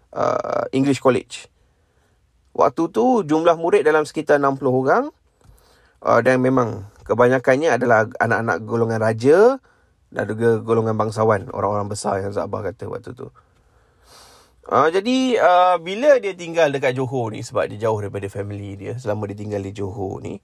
uh, 0.09 0.65
English 0.73 0.97
College. 0.97 1.45
Waktu 2.57 2.89
tu 2.89 3.21
jumlah 3.21 3.53
murid 3.61 3.85
dalam 3.85 4.09
sekitar 4.09 4.41
60 4.41 4.57
orang 4.65 5.13
uh, 6.01 6.19
dan 6.25 6.41
memang 6.41 6.89
kebanyakannya 7.05 7.77
adalah 7.77 8.09
anak-anak 8.17 8.57
golongan 8.65 8.99
raja 9.05 9.61
dan 10.09 10.25
juga 10.25 10.57
golongan 10.61 10.97
bangsawan, 10.97 11.53
orang-orang 11.53 11.89
besar 11.89 12.21
yang 12.21 12.33
Zabah 12.33 12.65
kata 12.65 12.89
waktu 12.89 13.13
tu. 13.13 13.29
Uh, 14.69 14.85
jadi 14.93 15.41
uh, 15.41 15.75
bila 15.81 16.21
dia 16.21 16.37
tinggal 16.37 16.69
dekat 16.69 16.93
Johor 16.93 17.33
ni 17.33 17.41
sebab 17.41 17.65
dia 17.73 17.89
jauh 17.89 17.97
daripada 17.97 18.29
family 18.29 18.77
dia 18.77 18.93
selama 19.01 19.25
dia 19.25 19.41
tinggal 19.41 19.65
di 19.65 19.73
Johor 19.73 20.21
ni 20.21 20.37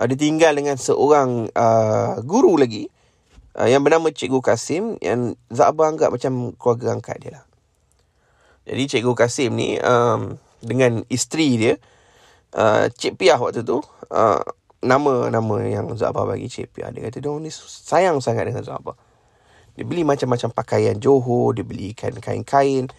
uh, 0.00 0.08
dia 0.08 0.16
tinggal 0.16 0.56
dengan 0.56 0.80
seorang 0.80 1.52
uh, 1.52 2.16
guru 2.24 2.56
lagi 2.56 2.88
uh, 3.60 3.68
yang 3.68 3.84
bernama 3.84 4.08
Cikgu 4.08 4.40
Kasim 4.40 4.96
yang 5.04 5.36
Zabah 5.52 5.92
anggap 5.92 6.16
macam 6.16 6.56
keluarga 6.56 6.96
angkat 6.96 7.16
dia 7.20 7.30
lah. 7.36 7.44
Jadi 8.64 8.82
Cikgu 8.88 9.12
Kasim 9.12 9.52
ni 9.52 9.76
um, 9.84 10.40
dengan 10.64 11.04
isteri 11.12 11.60
dia 11.60 11.74
uh, 12.56 12.88
Cik 12.88 13.20
Piah 13.20 13.36
waktu 13.36 13.68
tu 13.68 13.84
uh, 14.08 14.40
nama-nama 14.82 15.62
yang 15.62 15.86
Zabah 15.94 16.26
bagi 16.26 16.50
Cik 16.50 16.74
Piah 16.74 16.90
dia 16.90 17.06
kata 17.06 17.22
dia 17.22 17.30
ni 17.38 17.50
sayang 17.54 18.18
sangat 18.18 18.50
dengan 18.50 18.66
Zabah. 18.66 18.98
Dia 19.72 19.88
beli 19.88 20.04
macam-macam 20.04 20.52
pakaian 20.52 21.00
Johor, 21.00 21.56
dia 21.56 21.64
belikan 21.64 22.12
kain-kain 22.18 22.90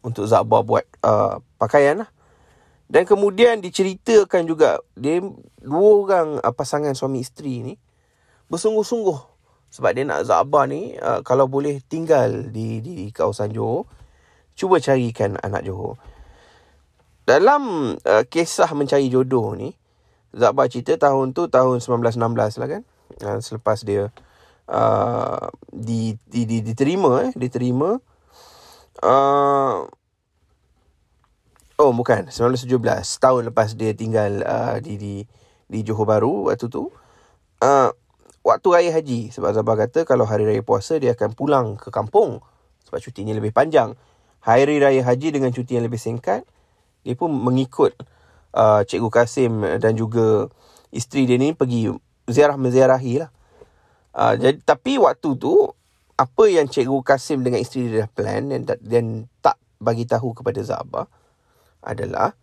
untuk 0.00 0.24
Zabah 0.24 0.64
buat 0.64 0.86
uh, 1.04 1.42
pakaian 1.60 2.06
lah. 2.06 2.10
Dan 2.88 3.04
kemudian 3.04 3.60
diceritakan 3.60 4.46
juga 4.46 4.78
dia 4.94 5.20
dua 5.60 5.90
orang 6.06 6.28
uh, 6.40 6.54
pasangan 6.54 6.94
suami 6.94 7.20
isteri 7.20 7.66
ni 7.66 7.74
bersungguh-sungguh 8.48 9.34
sebab 9.74 9.90
dia 9.90 10.06
nak 10.06 10.22
Zabah 10.30 10.70
ni 10.70 10.94
uh, 10.94 11.20
kalau 11.26 11.50
boleh 11.50 11.82
tinggal 11.82 12.54
di 12.54 12.78
di 12.78 13.10
kawasan 13.10 13.50
Johor 13.50 13.90
cuba 14.54 14.78
carikan 14.78 15.34
anak 15.42 15.66
Johor 15.66 15.98
dalam 17.24 17.96
uh, 17.98 18.24
kisah 18.28 18.70
mencari 18.76 19.08
jodoh 19.08 19.56
ni 19.56 19.72
Zabah 20.34 20.66
cerita 20.66 20.98
tahun 20.98 21.30
tu 21.30 21.46
tahun 21.46 21.78
1916 21.78 22.58
lah 22.58 22.68
kan 22.68 22.82
uh, 23.22 23.38
selepas 23.38 23.78
dia 23.86 24.10
uh, 24.66 25.48
di, 25.70 26.18
di, 26.26 26.42
di, 26.42 26.58
diterima 26.60 27.30
eh 27.30 27.32
diterima 27.38 27.94
uh, 29.02 29.76
oh 31.78 31.92
bukan 31.94 32.30
1917 32.30 32.82
tahun 33.22 33.42
lepas 33.54 33.78
dia 33.78 33.94
tinggal 33.94 34.42
uh, 34.42 34.76
di 34.82 34.98
di 34.98 35.14
di 35.70 35.78
Johor 35.86 36.06
Bahru 36.06 36.50
waktu 36.50 36.66
tu 36.66 36.90
uh, 37.62 37.90
waktu 38.44 38.68
raya 38.68 38.90
haji 38.92 39.32
sebab 39.32 39.56
Zabah 39.56 39.76
kata 39.86 40.04
kalau 40.04 40.28
hari 40.28 40.44
raya 40.44 40.60
puasa 40.60 41.00
dia 41.00 41.16
akan 41.16 41.32
pulang 41.32 41.66
ke 41.80 41.88
kampung 41.88 42.44
sebab 42.84 43.00
cutinya 43.00 43.32
lebih 43.32 43.50
panjang. 43.50 43.96
Hari 44.44 44.76
raya 44.76 45.00
haji 45.00 45.32
dengan 45.32 45.48
cuti 45.56 45.80
yang 45.80 45.88
lebih 45.88 45.96
singkat 45.96 46.44
dia 47.00 47.16
pun 47.16 47.32
mengikut 47.32 47.96
uh, 48.54 48.80
Cikgu 48.86 49.10
Kasim 49.10 49.60
dan 49.82 49.92
juga 49.98 50.48
isteri 50.94 51.26
dia 51.26 51.36
ni 51.36 51.52
pergi 51.52 51.90
ziarah 52.30 52.54
menziarahi 52.54 53.26
lah. 53.26 53.30
Uh, 54.14 54.38
jadi 54.38 54.62
tapi 54.62 54.96
waktu 55.02 55.34
tu 55.34 55.74
apa 56.14 56.44
yang 56.46 56.70
Cikgu 56.70 57.02
Kasim 57.02 57.42
dengan 57.42 57.58
isteri 57.58 57.90
dia 57.90 58.06
dah 58.06 58.10
plan 58.10 58.46
dan, 58.46 58.62
dan 58.78 59.04
tak 59.42 59.58
bagi 59.82 60.06
tahu 60.06 60.32
kepada 60.32 60.62
Zabah 60.62 61.10
adalah 61.82 62.38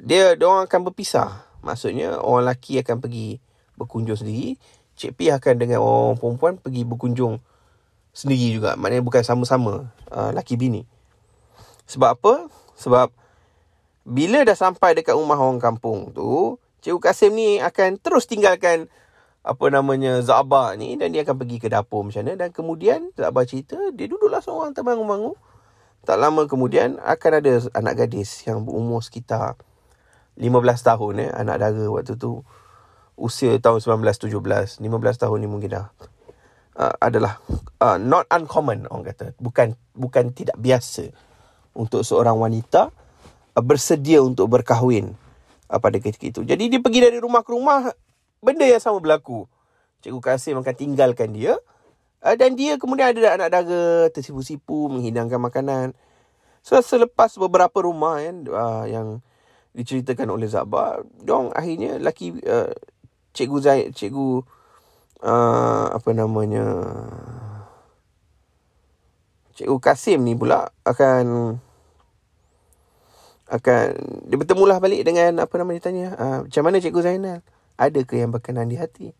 dia 0.00 0.34
orang 0.40 0.64
akan 0.66 0.80
berpisah. 0.88 1.44
Maksudnya 1.62 2.18
orang 2.18 2.50
lelaki 2.50 2.82
akan 2.82 2.98
pergi 2.98 3.38
berkunjung 3.78 4.18
sendiri 4.18 4.58
Cik 4.96 5.12
P 5.16 5.32
akan 5.32 5.54
dengan 5.56 5.80
orang 5.80 6.20
perempuan 6.20 6.54
pergi 6.60 6.82
berkunjung 6.84 7.40
sendiri 8.12 8.60
juga. 8.60 8.76
Maknanya 8.76 9.04
bukan 9.04 9.22
sama-sama 9.24 9.88
uh, 10.12 10.30
laki 10.36 10.60
bini. 10.60 10.84
Sebab 11.88 12.20
apa? 12.20 12.34
Sebab 12.76 13.08
bila 14.02 14.42
dah 14.42 14.58
sampai 14.58 14.98
dekat 14.98 15.14
rumah 15.14 15.38
orang 15.38 15.62
kampung 15.62 16.10
tu, 16.10 16.58
Cikgu 16.82 16.98
Kasim 16.98 17.32
ni 17.38 17.62
akan 17.62 18.02
terus 18.02 18.26
tinggalkan 18.26 18.90
apa 19.42 19.66
namanya 19.70 20.22
Zabah 20.22 20.74
ni 20.78 20.94
dan 20.94 21.10
dia 21.14 21.26
akan 21.26 21.38
pergi 21.38 21.62
ke 21.62 21.70
dapur 21.70 22.02
macam 22.02 22.26
mana. 22.26 22.34
Dan 22.34 22.50
kemudian 22.50 23.14
Zabah 23.14 23.46
cerita 23.46 23.78
dia 23.94 24.10
duduklah 24.10 24.42
seorang 24.42 24.74
terbangun-bangun 24.74 25.34
tak 26.02 26.18
lama 26.18 26.50
kemudian 26.50 26.98
akan 26.98 27.32
ada 27.38 27.52
anak 27.78 27.94
gadis 28.06 28.42
yang 28.42 28.66
berumur 28.66 28.98
sekitar 29.06 29.54
15 30.34 30.50
tahun 30.82 31.14
eh 31.22 31.30
anak 31.30 31.56
dara 31.62 31.84
waktu 31.86 32.18
tu. 32.18 32.42
Usia 33.12 33.54
tahun 33.60 33.78
1917 33.78 34.82
15 34.82 34.82
tahun 35.22 35.36
ni 35.38 35.46
mungkin 35.46 35.70
dah. 35.78 35.86
Uh, 36.72 36.96
adalah 36.98 37.38
uh, 37.84 38.00
not 38.00 38.26
uncommon 38.32 38.88
orang 38.90 39.14
kata. 39.14 39.36
Bukan 39.38 39.78
bukan 39.94 40.34
tidak 40.34 40.58
biasa 40.58 41.12
untuk 41.76 42.02
seorang 42.02 42.34
wanita 42.40 42.90
bersedia 43.58 44.24
untuk 44.24 44.48
berkahwin 44.48 45.12
uh, 45.68 45.80
pada 45.80 46.00
ketika 46.00 46.28
itu. 46.28 46.40
Jadi 46.44 46.72
dia 46.72 46.80
pergi 46.80 47.00
dari 47.04 47.18
rumah 47.20 47.44
ke 47.44 47.52
rumah 47.52 47.92
benda 48.40 48.64
yang 48.64 48.80
sama 48.80 49.00
berlaku. 49.00 49.44
Cikgu 50.02 50.20
Kasim 50.20 50.58
akan 50.58 50.74
tinggalkan 50.74 51.30
dia 51.36 51.60
uh, 52.24 52.34
dan 52.34 52.56
dia 52.56 52.80
kemudian 52.80 53.12
ada 53.12 53.36
anak 53.36 53.48
dara 53.52 54.08
tersipu-sipu 54.10 54.88
menghidangkan 54.88 55.38
makanan. 55.38 55.86
So 56.62 56.78
selepas 56.78 57.34
beberapa 57.36 57.82
rumah 57.82 58.22
kan 58.22 58.36
uh, 58.46 58.84
yang 58.86 59.08
diceritakan 59.72 60.28
oleh 60.30 60.46
Zabah, 60.46 61.00
dong 61.24 61.50
akhirnya 61.56 61.96
laki 61.96 62.38
uh, 62.44 62.70
cikgu 63.32 63.58
Zaid, 63.64 63.86
cikgu 63.96 64.44
uh, 65.24 65.86
apa 65.90 66.10
namanya 66.12 66.64
cikgu 69.56 69.76
Kasim 69.80 70.22
ni 70.22 70.36
pula 70.36 70.68
akan 70.84 71.56
akan 73.52 73.84
dia 74.24 74.36
bertemulah 74.40 74.80
balik 74.80 75.04
dengan 75.04 75.44
apa 75.44 75.54
nama 75.60 75.70
dia 75.76 75.84
tanya 75.84 76.06
uh, 76.16 76.38
macam 76.48 76.62
mana 76.64 76.76
cikgu 76.80 77.00
Zainal 77.04 77.38
ada 77.76 78.00
ke 78.00 78.16
yang 78.16 78.32
berkenan 78.32 78.72
di 78.72 78.80
hati 78.80 79.12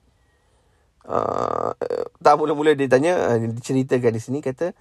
uh, 1.04 1.76
tak 2.24 2.34
mula-mula 2.40 2.72
dia 2.72 2.88
tanya 2.88 3.12
uh, 3.20 3.36
dia 3.36 3.60
ceritakan 3.60 4.16
di 4.16 4.20
sini 4.24 4.38
kata 4.40 4.72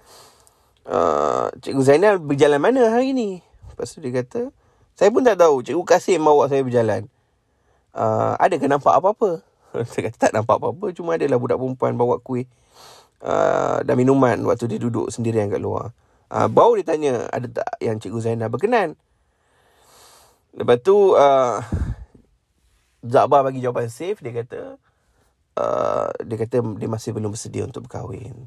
uh, 0.88 1.52
cikgu 1.60 1.82
Zainal 1.84 2.16
berjalan 2.16 2.58
mana 2.64 2.88
hari 2.88 3.12
ni 3.12 3.44
lepas 3.68 3.92
tu 3.92 4.00
dia 4.00 4.24
kata 4.24 4.48
saya 4.96 5.12
pun 5.12 5.20
tak 5.20 5.36
tahu 5.36 5.60
cikgu 5.60 5.84
Kasim 5.84 6.24
bawa 6.24 6.48
saya 6.48 6.64
berjalan 6.64 7.12
uh, 7.96 8.34
ada 8.40 8.54
ke 8.56 8.66
nampak 8.68 8.92
apa-apa? 8.98 9.44
Saya 9.88 10.10
kata 10.10 10.16
tak 10.28 10.32
nampak 10.36 10.60
apa-apa. 10.60 10.92
Cuma 10.92 11.16
adalah 11.16 11.38
budak 11.40 11.60
perempuan 11.60 11.96
bawa 11.96 12.20
kuih 12.20 12.48
uh, 13.24 13.80
dan 13.84 13.94
minuman 13.96 14.40
waktu 14.44 14.68
dia 14.68 14.78
duduk 14.80 15.08
sendirian 15.12 15.48
kat 15.48 15.60
luar. 15.60 15.92
Uh, 16.32 16.48
baru 16.48 16.80
dia 16.80 16.86
tanya 16.96 17.12
ada 17.28 17.44
tak 17.48 17.68
yang 17.80 18.00
Cikgu 18.00 18.20
Zainal 18.20 18.48
berkenan. 18.48 18.96
Lepas 20.52 20.78
tu 20.84 21.16
uh, 21.16 21.58
Zabah 23.02 23.40
bagi 23.42 23.64
jawapan 23.64 23.88
safe. 23.88 24.20
Dia 24.20 24.32
kata 24.44 24.60
uh, 25.58 26.08
dia 26.22 26.36
kata 26.38 26.62
dia 26.76 26.88
masih 26.88 27.10
belum 27.16 27.32
bersedia 27.32 27.64
untuk 27.64 27.88
berkahwin. 27.88 28.46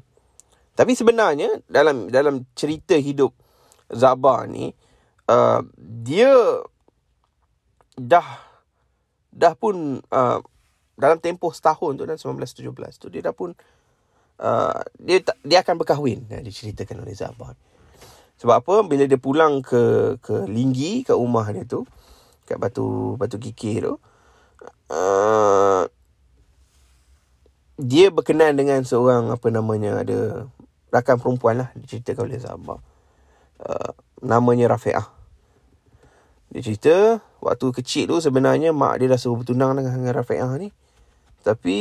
Tapi 0.76 0.92
sebenarnya 0.92 1.60
dalam 1.66 2.08
dalam 2.12 2.44
cerita 2.52 2.94
hidup 2.96 3.32
Zabah 3.90 4.44
ni 4.46 4.70
uh, 5.30 5.60
dia 5.78 6.32
dah 7.96 8.28
dah 9.32 9.54
pun 9.56 10.00
uh, 10.00 10.38
dalam 10.96 11.18
tempoh 11.20 11.52
setahun 11.52 11.96
tu 12.00 12.04
dan 12.08 12.16
1917 12.16 13.02
tu 13.02 13.08
dia 13.12 13.20
dah 13.24 13.36
pun 13.36 13.52
uh, 14.40 14.80
dia 14.96 15.20
dia 15.44 15.60
akan 15.60 15.76
berkahwin 15.80 16.24
yang 16.28 16.44
diceritakan 16.44 17.04
oleh 17.04 17.12
Zabah. 17.16 17.52
Sebab 18.36 18.54
apa? 18.60 18.74
Bila 18.84 19.08
dia 19.08 19.16
pulang 19.16 19.64
ke 19.64 20.16
ke 20.20 20.44
Linggi 20.44 21.02
ke 21.04 21.16
rumah 21.16 21.48
dia 21.48 21.64
tu 21.64 21.88
kat 22.46 22.60
Batu 22.60 23.18
Batu 23.18 23.42
Kikir 23.42 23.90
tu 23.90 23.94
uh, 24.92 25.82
dia 27.76 28.08
berkenan 28.08 28.56
dengan 28.56 28.80
seorang 28.88 29.28
apa 29.28 29.52
namanya 29.52 30.00
ada 30.00 30.48
rakan 30.88 31.20
perempuan 31.20 31.60
lah 31.60 31.68
diceritakan 31.76 32.24
oleh 32.24 32.40
Zabah. 32.40 32.80
Uh, 33.60 33.92
namanya 34.24 34.72
Rafi'ah. 34.72 35.12
Dia 36.52 36.60
cerita 36.64 37.20
waktu 37.44 37.66
kecil 37.76 38.08
tu 38.08 38.16
sebenarnya 38.22 38.72
mak 38.72 39.00
dia 39.00 39.12
dah 39.12 39.20
suruh 39.20 39.44
bertunang 39.44 39.76
dengan, 39.76 39.92
dengan 39.92 40.14
Rafi'ah 40.16 40.56
ni. 40.56 40.72
Tapi 41.44 41.76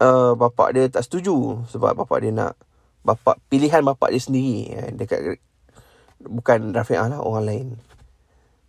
uh, 0.00 0.32
bapak 0.32 0.68
dia 0.72 0.88
tak 0.88 1.04
setuju 1.04 1.68
sebab 1.68 2.00
bapak 2.00 2.24
dia 2.24 2.32
nak 2.32 2.56
bapak 3.04 3.36
pilihan 3.52 3.84
bapak 3.84 4.16
dia 4.16 4.22
sendiri 4.24 4.72
eh, 4.72 4.88
dekat 4.96 5.36
Bukan 6.22 6.70
Rafi'ah 6.70 7.10
lah, 7.10 7.20
orang 7.22 7.44
lain. 7.44 7.66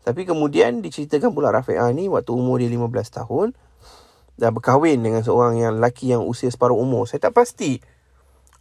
Tapi 0.06 0.22
kemudian 0.22 0.86
diceritakan 0.86 1.34
pula 1.34 1.50
Rafi'ah 1.50 1.90
ni 1.90 2.06
waktu 2.06 2.30
umur 2.30 2.62
dia 2.62 2.70
15 2.70 2.94
tahun. 3.10 3.58
Dah 4.38 4.54
berkahwin 4.54 5.02
dengan 5.02 5.26
seorang 5.26 5.58
yang 5.58 5.82
lelaki 5.82 6.14
yang 6.14 6.22
usia 6.22 6.52
separuh 6.54 6.78
umur. 6.78 7.10
Saya 7.10 7.26
tak 7.26 7.34
pasti 7.34 7.82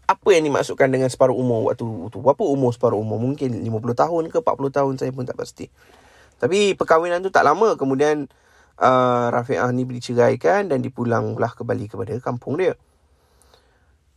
apa 0.05 0.29
yang 0.33 0.49
dimaksudkan 0.49 0.89
dengan 0.89 1.13
separuh 1.13 1.37
umur 1.37 1.69
waktu 1.69 1.85
itu. 1.85 2.17
Berapa 2.21 2.45
umur 2.49 2.73
separuh 2.73 2.97
umur? 2.97 3.21
Mungkin 3.21 3.61
50 3.61 3.69
tahun 3.93 4.23
ke 4.33 4.41
40 4.41 4.73
tahun 4.73 4.93
saya 4.97 5.11
pun 5.13 5.25
tak 5.29 5.37
pasti. 5.37 5.69
Tapi 6.41 6.77
perkahwinan 6.81 7.21
tu 7.21 7.29
tak 7.29 7.45
lama. 7.45 7.77
Kemudian 7.77 8.25
uh, 8.81 9.27
Rafi'ah 9.29 9.69
ni 9.73 9.85
diceraikan 9.85 10.73
dan 10.73 10.81
dipulanglah 10.81 11.53
kembali 11.53 11.93
kepada 11.93 12.13
kampung 12.25 12.57
dia. 12.57 12.73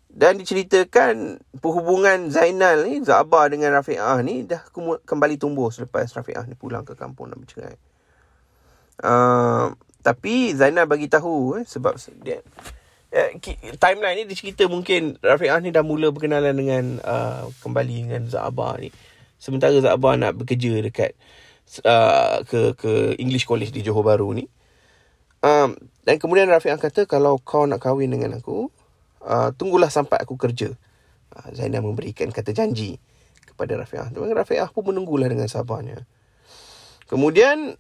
Dan 0.07 0.39
diceritakan 0.41 1.37
perhubungan 1.61 2.31
Zainal 2.33 2.87
ni, 2.87 3.03
Zabar 3.05 3.51
dengan 3.53 3.75
Rafi'ah 3.77 4.17
ni 4.23 4.47
dah 4.47 4.65
kembali 5.03 5.35
tumbuh 5.37 5.69
selepas 5.69 6.09
Rafi'ah 6.09 6.47
ni 6.49 6.57
pulang 6.57 6.87
ke 6.87 6.97
kampung 6.97 7.29
dan 7.29 7.37
bercerai. 7.37 7.77
Uh, 8.97 9.77
tapi 10.01 10.57
Zainal 10.57 10.89
bagi 10.89 11.05
tahu 11.05 11.61
eh, 11.61 11.63
sebab 11.67 12.01
dia 12.25 12.41
uh, 13.13 13.29
timeline 13.77 14.23
ni 14.23 14.23
dia 14.25 14.37
cerita 14.39 14.65
mungkin 14.65 15.21
Rafi'ah 15.21 15.61
ni 15.61 15.69
dah 15.69 15.85
mula 15.85 16.09
berkenalan 16.09 16.55
dengan 16.55 16.97
uh, 17.03 17.45
kembali 17.61 18.09
dengan 18.09 18.23
Zabar 18.25 18.81
ni. 18.81 18.89
Sementara 19.37 19.77
Zabar 19.77 20.17
nak 20.17 20.33
bekerja 20.33 20.81
dekat 20.81 21.13
uh, 21.85 22.41
ke 22.47 22.73
ke 22.73 22.91
English 23.21 23.45
College 23.45 23.69
di 23.69 23.85
Johor 23.85 24.01
Bahru 24.01 24.33
ni. 24.33 24.49
Um, 25.45 25.77
dan 26.07 26.17
kemudian 26.17 26.49
Rafi'ah 26.49 26.81
kata 26.81 27.05
kalau 27.05 27.37
kau 27.37 27.69
nak 27.69 27.85
kahwin 27.85 28.09
dengan 28.09 28.41
aku, 28.41 28.73
uh, 29.27 29.51
tunggulah 29.51 29.91
sampai 29.91 30.23
aku 30.23 30.39
kerja. 30.39 30.71
Uh, 31.35 31.47
Zainal 31.51 31.83
memberikan 31.83 32.31
kata 32.31 32.55
janji 32.55 32.95
kepada 33.43 33.75
Rafi'ah. 33.75 34.15
Dan 34.15 34.31
Rafi'ah 34.31 34.71
pun 34.71 34.87
menunggulah 34.87 35.27
dengan 35.27 35.51
sabarnya. 35.51 36.07
Kemudian, 37.11 37.75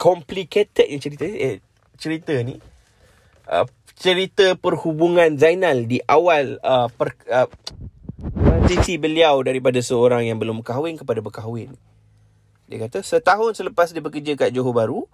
complicated 0.00 0.88
yang 0.88 1.00
cerita, 1.00 1.24
eh, 1.28 1.60
cerita 2.00 2.32
ni, 2.40 2.56
uh, 3.48 3.68
cerita 3.96 4.56
perhubungan 4.56 5.36
Zainal 5.36 5.84
di 5.84 6.00
awal 6.08 6.56
uh, 6.64 6.88
per, 6.88 7.14
uh, 7.28 7.48
transisi 8.72 8.96
beliau 8.96 9.42
daripada 9.42 9.82
seorang 9.82 10.24
yang 10.24 10.38
belum 10.38 10.62
kahwin 10.62 10.96
kepada 10.96 11.20
berkahwin. 11.20 11.74
Dia 12.70 12.88
kata 12.88 13.04
setahun 13.04 13.58
selepas 13.58 13.92
dia 13.92 14.00
bekerja 14.00 14.32
kat 14.38 14.54
Johor 14.54 14.72
Bahru, 14.72 15.10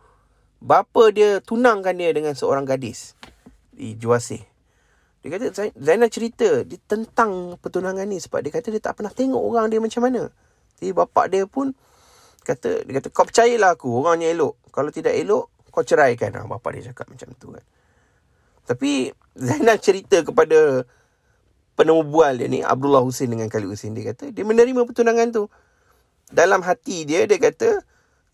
bapa 0.63 1.11
dia 1.11 1.43
tunangkan 1.43 1.97
dia 1.97 2.13
dengan 2.15 2.37
seorang 2.37 2.63
gadis 2.69 3.19
di 3.75 3.99
Juasih. 3.99 4.58
Dia 5.19 5.35
kata 5.35 5.75
Zainal 5.75 6.11
cerita 6.15 6.63
dia 6.63 6.79
tentang 6.87 7.59
pertunangan 7.59 8.07
ni 8.07 8.23
sebab 8.23 8.39
dia 8.39 8.55
kata 8.55 8.71
dia 8.71 8.83
tak 8.83 9.03
pernah 9.03 9.11
tengok 9.11 9.43
orang 9.43 9.67
dia 9.67 9.83
macam 9.83 10.07
mana. 10.07 10.31
Jadi 10.79 10.95
bapak 10.95 11.27
dia 11.35 11.43
pun 11.51 11.75
kata 12.47 12.87
dia 12.87 12.93
kata 13.03 13.11
kau 13.11 13.27
percayalah 13.27 13.75
aku 13.75 13.91
orangnya 13.91 14.31
elok. 14.31 14.55
Kalau 14.71 14.95
tidak 14.95 15.19
elok 15.19 15.51
kau 15.75 15.83
ceraikan. 15.83 16.39
Ha, 16.39 16.47
bapak 16.47 16.79
dia 16.79 16.95
cakap 16.95 17.11
macam 17.11 17.29
tu 17.35 17.51
kan. 17.51 17.65
Tapi 18.63 19.11
Zainal 19.47 19.79
cerita 19.83 20.23
kepada 20.23 20.87
penemu 21.75 22.03
bual 22.07 22.39
dia 22.39 22.47
ni 22.51 22.63
Abdullah 22.63 23.03
Hussein 23.03 23.31
dengan 23.31 23.47
Khalid 23.51 23.71
Hussein 23.71 23.95
dia 23.95 24.15
kata 24.15 24.31
dia 24.31 24.47
menerima 24.47 24.87
pertunangan 24.87 25.35
tu. 25.35 25.45
Dalam 26.31 26.63
hati 26.63 27.03
dia 27.03 27.27
dia 27.27 27.43
kata 27.43 27.83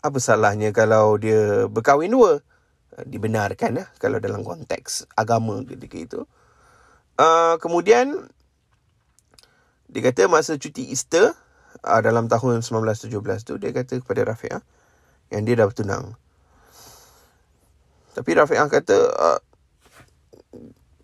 apa 0.05 0.17
salahnya 0.21 0.69
kalau 0.69 1.17
dia 1.17 1.65
berkahwin 1.65 2.13
dua? 2.13 2.45
Dibenarkan 2.95 3.81
lah 3.81 3.87
kalau 3.97 4.21
dalam 4.21 4.45
konteks 4.45 5.09
agama 5.17 5.65
ketika 5.65 5.97
itu. 5.97 6.21
Uh, 7.15 7.55
kemudian, 7.63 8.27
dia 9.87 10.01
kata 10.03 10.27
masa 10.27 10.59
cuti 10.59 10.91
Easter 10.91 11.31
uh, 11.83 12.01
dalam 12.03 12.27
tahun 12.27 12.63
1917 12.63 13.15
tu, 13.47 13.55
dia 13.55 13.71
kata 13.71 14.03
kepada 14.03 14.27
Rafi'ah 14.27 14.61
yang 15.31 15.41
dia 15.47 15.55
dah 15.59 15.67
bertunang. 15.67 16.19
Tapi 18.15 18.29
Rafi'ah 18.35 18.67
kata, 18.67 18.97
uh, 19.15 19.39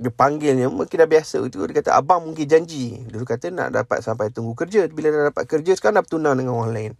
dia 0.01 0.09
panggilnya 0.09 0.67
mungkin 0.67 0.97
dah 0.97 1.05
biasa 1.05 1.45
itu 1.45 1.61
dia 1.69 1.77
kata 1.77 1.93
abang 1.93 2.25
mungkin 2.25 2.49
janji 2.49 3.05
dia 3.05 3.21
kata 3.21 3.53
nak 3.53 3.69
dapat 3.69 4.01
sampai 4.01 4.33
tunggu 4.33 4.57
kerja 4.57 4.89
bila 4.89 5.13
dah 5.13 5.29
dapat 5.29 5.45
kerja 5.45 5.77
sekarang 5.77 6.01
dah 6.01 6.03
bertunang 6.09 6.41
dengan 6.41 6.57
orang 6.57 6.73
lain 6.73 6.91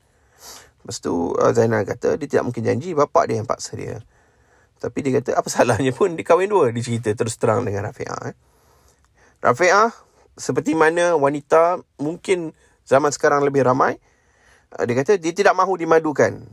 Lepas 0.81 0.97
tu 0.97 1.37
uh, 1.37 1.51
Zainal 1.53 1.85
kata 1.85 2.17
dia 2.17 2.25
tidak 2.25 2.49
mungkin 2.49 2.65
janji 2.65 2.97
bapak 2.97 3.29
dia 3.29 3.37
yang 3.37 3.45
paksa 3.45 3.77
dia. 3.77 4.01
Tapi 4.81 4.97
dia 5.05 5.21
kata 5.21 5.37
apa 5.37 5.45
salahnya 5.45 5.93
pun 5.93 6.17
dia 6.17 6.25
kahwin 6.25 6.49
dua. 6.49 6.73
Dia 6.73 6.81
cerita 6.81 7.13
terus 7.13 7.37
terang 7.37 7.61
dengan 7.61 7.85
Rafi'ah. 7.85 8.33
Eh. 8.33 8.35
Rafi'ah 9.41 9.89
seperti 10.37 10.77
mana 10.77 11.17
wanita 11.17 11.81
mungkin 11.97 12.53
zaman 12.85 13.09
sekarang 13.09 13.41
lebih 13.41 13.65
ramai. 13.65 13.97
Uh, 14.71 14.85
dia 14.85 14.95
kata 15.01 15.17
dia 15.17 15.33
tidak 15.33 15.57
mahu 15.57 15.75
dimadukan. 15.81 16.45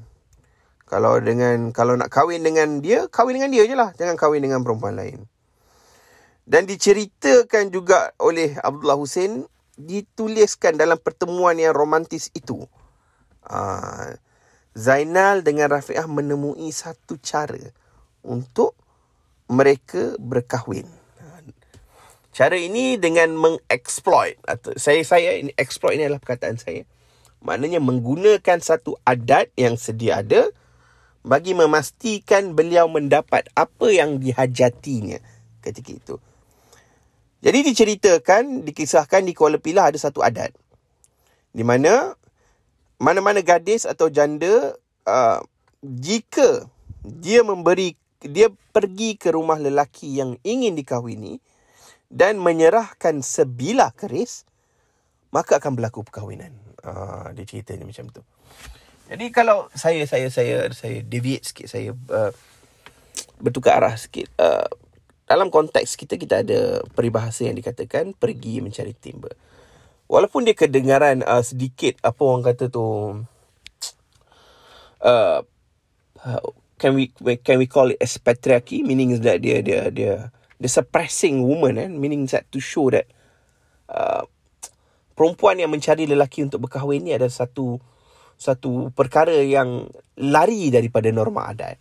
Kalau 0.88 1.20
dengan 1.20 1.68
kalau 1.76 2.00
nak 2.00 2.08
kahwin 2.08 2.40
dengan 2.40 2.80
dia, 2.80 3.04
kahwin 3.12 3.36
dengan 3.36 3.52
dia 3.52 3.68
je 3.68 3.76
lah. 3.76 3.92
Jangan 3.92 4.16
kahwin 4.16 4.40
dengan 4.40 4.64
perempuan 4.64 4.96
lain. 4.96 5.28
Dan 6.48 6.64
diceritakan 6.64 7.68
juga 7.68 8.16
oleh 8.16 8.56
Abdullah 8.56 8.96
Hussein 8.96 9.44
dituliskan 9.76 10.80
dalam 10.80 10.96
pertemuan 10.96 11.60
yang 11.60 11.76
romantis 11.76 12.32
itu. 12.32 12.64
Ah, 13.44 14.16
Zainal 14.72 15.44
dengan 15.44 15.68
Rafi'ah 15.68 16.08
menemui 16.08 16.72
satu 16.72 17.20
cara 17.20 17.60
untuk 18.24 18.72
mereka 19.52 20.16
berkahwin. 20.16 20.97
Cara 22.32 22.54
ini 22.54 23.00
dengan 23.00 23.34
mengeksploit 23.34 24.38
atau 24.44 24.76
saya 24.76 25.02
saya 25.02 25.40
ini 25.40 25.50
exploit 25.56 25.96
ini 25.98 26.06
adalah 26.06 26.22
perkataan 26.22 26.60
saya. 26.60 26.84
Maknanya 27.42 27.78
menggunakan 27.78 28.58
satu 28.58 28.98
adat 29.06 29.50
yang 29.54 29.78
sedia 29.78 30.22
ada 30.22 30.50
bagi 31.26 31.54
memastikan 31.54 32.54
beliau 32.54 32.86
mendapat 32.86 33.50
apa 33.54 33.86
yang 33.90 34.22
dihajatinya 34.22 35.18
ketika 35.62 35.90
itu. 35.94 36.16
Jadi 37.38 37.58
diceritakan, 37.70 38.66
dikisahkan 38.66 39.22
di 39.22 39.32
Kuala 39.34 39.62
Pilah 39.62 39.94
ada 39.94 39.98
satu 39.98 40.26
adat. 40.26 40.50
Di 41.54 41.62
mana 41.62 42.18
mana-mana 42.98 43.38
gadis 43.46 43.86
atau 43.86 44.10
janda 44.10 44.74
uh, 45.06 45.38
jika 45.82 46.66
dia 47.06 47.46
memberi 47.46 47.94
dia 48.18 48.50
pergi 48.74 49.14
ke 49.14 49.30
rumah 49.30 49.54
lelaki 49.54 50.18
yang 50.18 50.34
ingin 50.42 50.74
dikahwini 50.74 51.38
dan 52.08 52.40
menyerahkan 52.40 53.20
sebilah 53.20 53.92
keris 53.92 54.48
maka 55.28 55.60
akan 55.60 55.76
berlaku 55.76 56.04
perkahwinan. 56.08 56.56
Ah 56.80 56.88
uh, 56.88 57.36
dia 57.36 57.44
ceritanya 57.44 57.84
macam 57.84 58.08
tu. 58.08 58.24
Jadi 59.08 59.28
kalau 59.32 59.68
saya 59.76 60.04
saya 60.04 60.28
saya 60.32 60.68
saya 60.72 61.04
deviate 61.04 61.44
sikit 61.44 61.68
saya 61.68 61.92
uh, 61.92 62.32
bertukar 63.40 63.78
arah 63.80 63.94
sikit 63.94 64.28
uh, 64.40 64.68
dalam 65.28 65.52
konteks 65.52 65.94
kita 65.94 66.16
kita 66.16 66.40
ada 66.42 66.80
peribahasa 66.96 67.46
yang 67.46 67.56
dikatakan 67.56 68.16
pergi 68.16 68.64
mencari 68.64 68.96
timba 68.96 69.28
walaupun 70.08 70.48
dia 70.48 70.56
kedengaran 70.56 71.22
uh, 71.22 71.44
sedikit 71.44 72.00
apa 72.00 72.20
orang 72.24 72.44
kata 72.48 72.72
tu 72.72 72.84
uh, 75.04 75.40
can 76.80 76.92
we 76.96 77.12
can 77.44 77.60
we 77.60 77.68
call 77.68 77.92
it 77.92 78.00
as 78.00 78.16
patriarchy 78.16 78.80
meaning 78.80 79.12
is 79.12 79.20
that 79.20 79.38
dia 79.44 79.60
dia 79.60 79.92
dia 79.92 80.32
the 80.58 80.70
suppressing 80.70 81.42
woman 81.42 81.78
eh 81.78 81.88
meaning 81.90 82.26
that 82.26 82.46
to 82.50 82.58
show 82.58 82.90
that 82.90 83.06
uh, 83.90 84.22
perempuan 85.14 85.58
yang 85.58 85.70
mencari 85.70 86.06
lelaki 86.06 86.46
untuk 86.46 86.66
berkahwin 86.66 87.02
ni 87.02 87.14
ada 87.14 87.26
satu 87.26 87.78
satu 88.38 88.94
perkara 88.94 89.34
yang 89.42 89.90
lari 90.14 90.70
daripada 90.70 91.10
norma 91.10 91.50
adat 91.50 91.78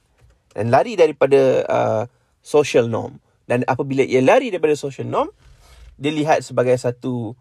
dan 0.57 0.73
lari 0.73 0.97
daripada 0.97 1.41
uh, 1.69 2.03
social 2.41 2.89
norm 2.89 3.21
dan 3.45 3.61
apabila 3.69 4.01
ia 4.01 4.21
lari 4.25 4.49
daripada 4.49 4.73
social 4.73 5.05
norm 5.05 5.29
dilihat 5.97 6.45
sebagai 6.45 6.77
satu 6.77 7.33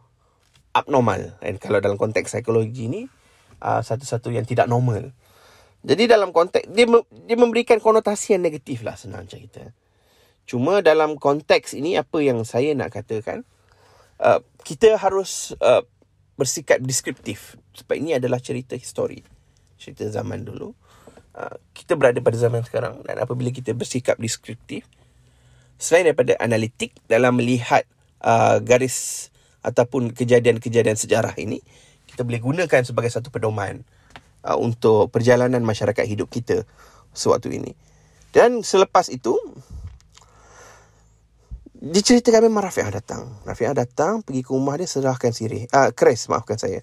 abnormal 0.77 1.37
dan 1.41 1.57
kalau 1.57 1.81
dalam 1.81 1.97
konteks 1.97 2.37
psikologi 2.37 2.89
ni 2.89 3.03
uh, 3.65 3.81
satu-satu 3.81 4.29
yang 4.33 4.45
tidak 4.45 4.69
normal. 4.69 5.13
Jadi 5.87 6.05
dalam 6.11 6.35
konteks 6.35 6.67
dia 6.69 6.85
dia 7.25 7.37
memberikan 7.39 7.79
konotasi 7.79 8.37
yang 8.37 8.43
negatif 8.45 8.83
lah 8.83 8.99
senang 8.99 9.25
cerita. 9.25 9.71
Cuma 10.47 10.79
dalam 10.79 11.19
konteks 11.19 11.75
ini 11.75 11.99
apa 11.99 12.23
yang 12.23 12.47
saya 12.47 12.71
nak 12.79 12.95
katakan 12.95 13.43
uh, 14.23 14.39
kita 14.63 14.95
harus 14.95 15.59
uh, 15.59 15.83
bersikap 16.39 16.79
deskriptif 16.79 17.59
sebab 17.75 17.99
ini 17.99 18.15
adalah 18.15 18.39
cerita 18.39 18.79
histori. 18.79 19.27
Cerita 19.77 20.07
zaman 20.07 20.47
dulu. 20.47 20.71
Uh, 21.37 21.59
kita 21.75 21.99
berada 21.99 22.23
pada 22.23 22.39
zaman 22.39 22.65
sekarang 22.65 23.03
dan 23.05 23.21
apabila 23.21 23.53
kita 23.53 23.77
bersikap 23.77 24.17
deskriptif 24.17 24.89
selain 25.77 26.09
daripada 26.09 26.33
analitik 26.41 26.97
dalam 27.05 27.37
melihat 27.37 27.85
uh, 28.25 28.57
garis 28.65 29.29
ataupun 29.61 30.17
kejadian-kejadian 30.17 30.97
sejarah 30.97 31.37
ini 31.37 31.61
kita 32.09 32.25
boleh 32.25 32.41
gunakan 32.41 32.81
sebagai 32.87 33.13
satu 33.13 33.29
pedoman 33.29 33.85
uh, 34.47 34.57
untuk 34.57 35.13
perjalanan 35.13 35.61
masyarakat 35.61 36.07
hidup 36.09 36.33
kita 36.33 36.65
sewaktu 37.13 37.61
ini. 37.61 37.73
Dan 38.33 38.65
selepas 38.65 39.13
itu 39.13 39.37
diceritakan 41.81 42.49
memang 42.49 42.65
Rafi'ah 42.67 42.91
datang. 42.91 43.37
Rafi'ah 43.45 43.77
datang 43.77 44.25
pergi 44.25 44.41
ke 44.45 44.51
rumah 44.53 44.77
dia 44.81 44.89
serahkan 44.89 45.33
sirih. 45.33 45.69
Ah 45.71 45.89
uh, 45.89 45.91
keris 45.93 46.29
maafkan 46.33 46.57
saya. 46.57 46.81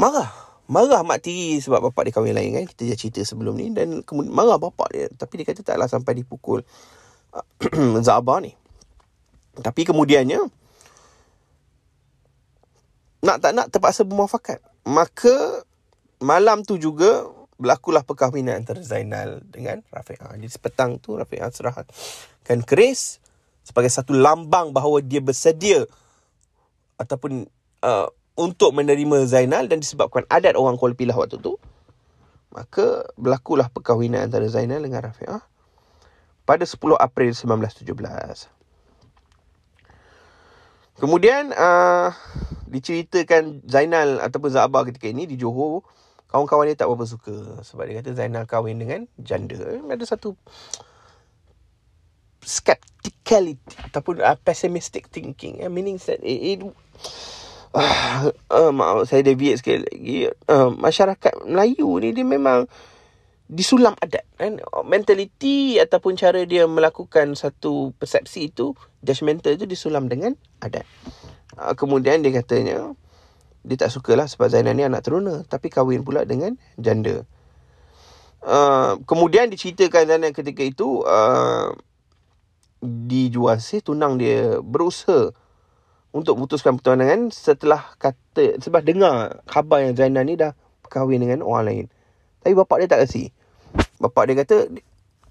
marah. 0.00 0.32
Marah 0.70 1.02
mak 1.02 1.26
tiri 1.26 1.58
sebab 1.58 1.90
bapak 1.90 2.08
dia 2.08 2.14
kahwin 2.14 2.32
lain 2.32 2.56
kan. 2.56 2.64
Kita 2.64 2.86
dah 2.88 2.98
cerita 2.98 3.20
sebelum 3.26 3.58
ni. 3.58 3.74
Dan 3.74 4.00
kemudian 4.06 4.32
marah 4.32 4.56
bapak 4.56 4.88
dia. 4.94 5.06
Tapi 5.12 5.42
dia 5.42 5.46
kata 5.52 5.60
taklah 5.66 5.90
sampai 5.90 6.16
dipukul 6.16 6.62
Zabah 8.06 8.38
ni. 8.40 8.54
Tapi 9.60 9.82
kemudiannya, 9.82 10.40
nak 13.20 13.36
tak 13.42 13.52
nak 13.52 13.66
terpaksa 13.68 14.06
bermuafakat. 14.06 14.62
Maka 14.88 15.66
malam 16.22 16.64
tu 16.64 16.80
juga 16.80 17.28
berlakulah 17.60 18.00
perkahwinan 18.00 18.64
antara 18.64 18.80
Zainal 18.80 19.44
dengan 19.44 19.84
Rafi'ah. 19.92 20.32
Jadi 20.40 20.48
sepetang 20.48 20.96
tu 20.96 21.20
Rafi'ah 21.20 21.52
serahkan 21.52 21.86
keris 22.64 23.20
sebagai 23.60 23.92
satu 23.92 24.16
lambang 24.16 24.72
bahawa 24.72 25.04
dia 25.04 25.20
bersedia 25.20 25.84
ataupun 26.96 27.44
uh, 27.84 28.08
untuk 28.40 28.72
menerima 28.72 29.28
Zainal 29.28 29.68
dan 29.68 29.84
disebabkan 29.84 30.24
adat 30.32 30.56
orang 30.56 30.80
Kuala 30.80 30.96
Pilah 30.96 31.14
waktu 31.14 31.36
tu 31.36 31.60
maka 32.50 33.06
berlakulah 33.14 33.70
perkahwinan 33.70 34.26
antara 34.26 34.48
Zainal 34.50 34.82
dengan 34.82 35.06
Rafi'ah 35.06 35.44
pada 36.42 36.66
10 36.66 36.98
April 36.98 37.30
1917. 37.30 37.86
Kemudian 40.98 41.54
uh, 41.54 42.10
diceritakan 42.66 43.62
Zainal 43.64 44.18
ataupun 44.18 44.50
Zabah 44.50 44.82
ketika 44.90 45.06
ini 45.06 45.30
di 45.30 45.38
Johor 45.38 45.86
kawan-kawan 46.30 46.70
dia 46.70 46.78
tak 46.78 46.88
berapa 46.88 47.06
suka 47.06 47.34
sebab 47.66 47.90
dia 47.90 47.98
kata 48.00 48.14
Zainal 48.14 48.46
kahwin 48.46 48.78
dengan 48.78 49.10
janda. 49.18 49.58
Ada 49.90 50.16
satu 50.16 50.38
skepticality 52.40 53.90
ataupun 53.90 54.22
uh, 54.22 54.38
pessimistic 54.40 55.10
thinking. 55.10 55.60
Yeah, 55.60 55.68
meaning 55.68 55.98
that 56.06 56.22
it, 56.22 56.38
it 56.56 56.60
uh, 57.74 58.30
uh, 58.48 58.70
maaf 58.70 59.10
saya 59.10 59.26
deviate 59.26 59.58
sekali 59.58 59.82
lagi. 59.82 60.16
Uh, 60.46 60.70
masyarakat 60.70 61.50
Melayu 61.50 61.98
ni 61.98 62.14
dia 62.14 62.24
memang 62.24 62.70
disulam 63.50 63.98
adat 63.98 64.22
kan 64.38 64.62
mentality 64.86 65.82
ataupun 65.82 66.14
cara 66.14 66.46
dia 66.46 66.70
melakukan 66.70 67.34
satu 67.34 67.90
persepsi 67.98 68.54
itu 68.54 68.78
judgmental 69.02 69.58
itu 69.58 69.66
disulam 69.66 70.06
dengan 70.06 70.38
adat 70.62 70.86
uh, 71.58 71.74
kemudian 71.74 72.22
dia 72.22 72.30
katanya 72.30 72.94
dia 73.60 73.76
tak 73.76 73.92
sukalah 73.92 74.24
sebab 74.24 74.48
Zainal 74.48 74.72
ni 74.72 74.84
anak 74.84 75.04
teruna 75.04 75.44
tapi 75.44 75.68
kahwin 75.68 76.00
pula 76.04 76.24
dengan 76.24 76.56
janda. 76.80 77.28
Uh, 78.40 78.96
kemudian 79.04 79.52
diceritakan 79.52 80.08
Zainal 80.08 80.32
ketika 80.32 80.64
itu 80.64 81.04
uh, 81.04 81.76
dijual 82.80 83.60
sih 83.60 83.84
tunang 83.84 84.16
dia 84.16 84.64
berusaha 84.64 85.36
untuk 86.10 86.40
putuskan 86.40 86.80
pertunangan 86.80 87.28
setelah 87.30 87.94
kata 88.00 88.58
sebab 88.58 88.80
dengar 88.82 89.44
khabar 89.46 89.84
yang 89.84 89.94
Zainal 89.94 90.24
ni 90.24 90.40
dah 90.40 90.56
kahwin 90.90 91.22
dengan 91.22 91.44
orang 91.46 91.64
lain. 91.68 91.86
Tapi 92.40 92.56
bapak 92.56 92.82
dia 92.82 92.88
tak 92.90 93.06
kasi. 93.06 93.30
Bapak 94.00 94.32
dia 94.32 94.36
kata 94.40 94.56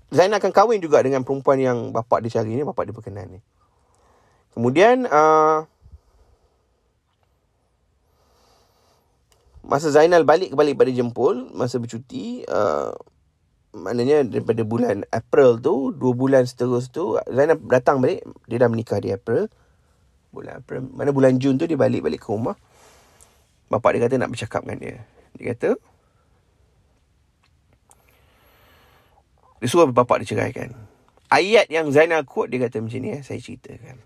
Zainal 0.10 0.38
akan 0.38 0.54
kahwin 0.54 0.80
juga 0.82 1.02
dengan 1.02 1.26
perempuan 1.26 1.58
yang 1.58 1.78
bapak 1.90 2.26
dia 2.26 2.42
cari 2.42 2.58
ni, 2.58 2.64
bapak 2.66 2.90
dia 2.90 2.94
berkenan 2.94 3.28
ni. 3.30 3.40
Kemudian 4.54 5.06
uh, 5.06 5.70
masa 9.70 9.94
Zainal 9.94 10.26
balik 10.26 10.52
kembali 10.52 10.74
pada 10.74 10.90
Jempol, 10.90 11.54
masa 11.54 11.78
bercuti, 11.78 12.42
uh, 12.50 12.90
maknanya 13.78 14.26
daripada 14.26 14.66
bulan 14.66 15.06
April 15.14 15.62
tu, 15.62 15.94
dua 15.94 16.18
bulan 16.18 16.44
seterus 16.50 16.90
tu, 16.90 17.22
Zainal 17.30 17.62
datang 17.70 18.02
balik, 18.02 18.26
dia 18.50 18.58
dah 18.58 18.70
menikah 18.70 18.98
di 18.98 19.14
April. 19.14 19.46
Bulan 20.34 20.66
April, 20.66 20.90
mana 20.90 21.14
bulan 21.14 21.38
Jun 21.38 21.62
tu 21.62 21.70
dia 21.70 21.78
balik-balik 21.78 22.22
ke 22.22 22.30
rumah. 22.34 22.58
Bapak 23.70 23.94
dia 23.94 24.10
kata 24.10 24.18
nak 24.18 24.34
bercakap 24.34 24.66
dengan 24.66 24.78
dia. 24.82 24.98
Dia 25.38 25.54
kata, 25.54 25.78
Dia 29.60 29.68
suruh 29.68 29.92
bapak 29.92 30.24
dia 30.24 30.36
ceraikan. 30.36 30.72
Ayat 31.30 31.68
yang 31.68 31.92
Zainal 31.92 32.24
quote 32.26 32.50
dia 32.50 32.64
kata 32.64 32.80
macam 32.80 33.00
ni 33.04 33.12
eh, 33.14 33.22
saya 33.22 33.38
ceritakan. 33.44 34.00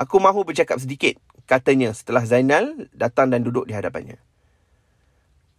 Aku 0.00 0.16
mahu 0.16 0.48
bercakap 0.48 0.80
sedikit, 0.80 1.20
katanya 1.44 1.92
setelah 1.92 2.24
Zainal 2.24 2.88
datang 2.96 3.28
dan 3.28 3.44
duduk 3.44 3.68
di 3.68 3.76
hadapannya. 3.76 4.16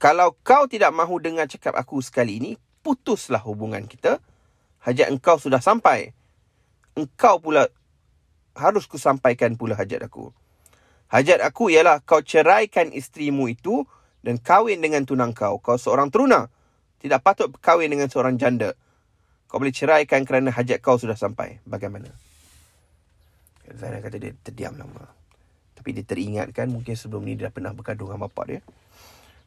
Kalau 0.01 0.33
kau 0.41 0.65
tidak 0.65 0.89
mahu 0.97 1.21
dengar 1.21 1.45
cakap 1.45 1.77
aku 1.77 2.01
sekali 2.01 2.41
ini, 2.41 2.51
putuslah 2.81 3.37
hubungan 3.45 3.85
kita. 3.85 4.17
Hajat 4.81 5.13
engkau 5.13 5.37
sudah 5.37 5.61
sampai. 5.61 6.17
Engkau 6.97 7.37
pula 7.37 7.69
harus 8.57 8.89
ku 8.89 8.97
sampaikan 8.97 9.53
pula 9.53 9.77
hajat 9.77 10.01
aku. 10.01 10.33
Hajat 11.05 11.45
aku 11.45 11.69
ialah 11.69 12.01
kau 12.01 12.25
ceraikan 12.25 12.89
isterimu 12.89 13.45
itu 13.45 13.85
dan 14.25 14.41
kahwin 14.41 14.81
dengan 14.81 15.05
tunang 15.05 15.37
kau. 15.37 15.61
Kau 15.61 15.77
seorang 15.77 16.09
teruna 16.09 16.49
tidak 16.97 17.21
patut 17.21 17.53
berkahwin 17.53 17.93
dengan 17.93 18.09
seorang 18.09 18.41
janda. 18.41 18.73
Kau 19.45 19.61
boleh 19.61 19.69
ceraikan 19.69 20.25
kerana 20.25 20.49
hajat 20.49 20.81
kau 20.81 20.97
sudah 20.97 21.13
sampai. 21.13 21.61
Bagaimana? 21.61 22.09
Zainal 23.69 24.01
kata 24.01 24.17
dia 24.17 24.33
terdiam 24.41 24.73
lama. 24.81 25.13
Tapi 25.77 25.93
dia 25.93 26.01
teringatkan 26.01 26.73
mungkin 26.73 26.97
sebelum 26.97 27.21
ni 27.21 27.37
dia 27.37 27.47
dah 27.49 27.53
pernah 27.53 27.69
bergaduh 27.69 28.09
dengan 28.09 28.25
bapak 28.25 28.45
dia. 28.49 28.61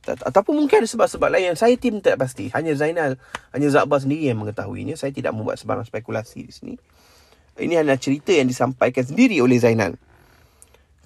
Ataupun 0.04 0.60
mungkin 0.60 0.84
ada 0.84 0.88
sebab-sebab 0.88 1.32
lain 1.32 1.54
yang 1.54 1.58
saya 1.58 1.74
tim 1.80 2.04
tak 2.04 2.20
pasti. 2.20 2.52
Hanya 2.52 2.76
Zainal, 2.76 3.16
hanya 3.56 3.68
Zakbar 3.72 4.04
sendiri 4.04 4.28
yang 4.28 4.44
mengetahuinya. 4.44 5.00
Saya 5.00 5.16
tidak 5.16 5.32
membuat 5.32 5.56
sebarang 5.56 5.88
spekulasi 5.88 6.44
di 6.44 6.52
sini. 6.52 6.74
Ini 7.56 7.80
hanya 7.80 7.96
cerita 7.96 8.34
yang 8.34 8.50
disampaikan 8.50 9.06
sendiri 9.06 9.40
oleh 9.40 9.56
Zainal. 9.56 9.96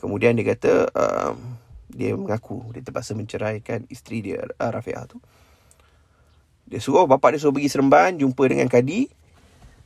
Kemudian 0.02 0.34
dia 0.34 0.46
kata, 0.50 0.90
uh, 0.90 1.34
dia 1.90 2.14
mengaku 2.14 2.62
dia 2.74 2.82
terpaksa 2.82 3.14
menceraikan 3.14 3.86
isteri 3.90 4.22
dia, 4.22 4.42
uh, 4.46 4.70
Rafiah 4.70 5.06
tu. 5.06 5.22
Dia 6.68 6.82
suruh 6.82 7.08
bapak 7.08 7.34
dia 7.34 7.40
suruh 7.40 7.56
pergi 7.56 7.72
Seremban 7.72 8.18
jumpa 8.20 8.44
dengan 8.44 8.68
kadi. 8.68 9.08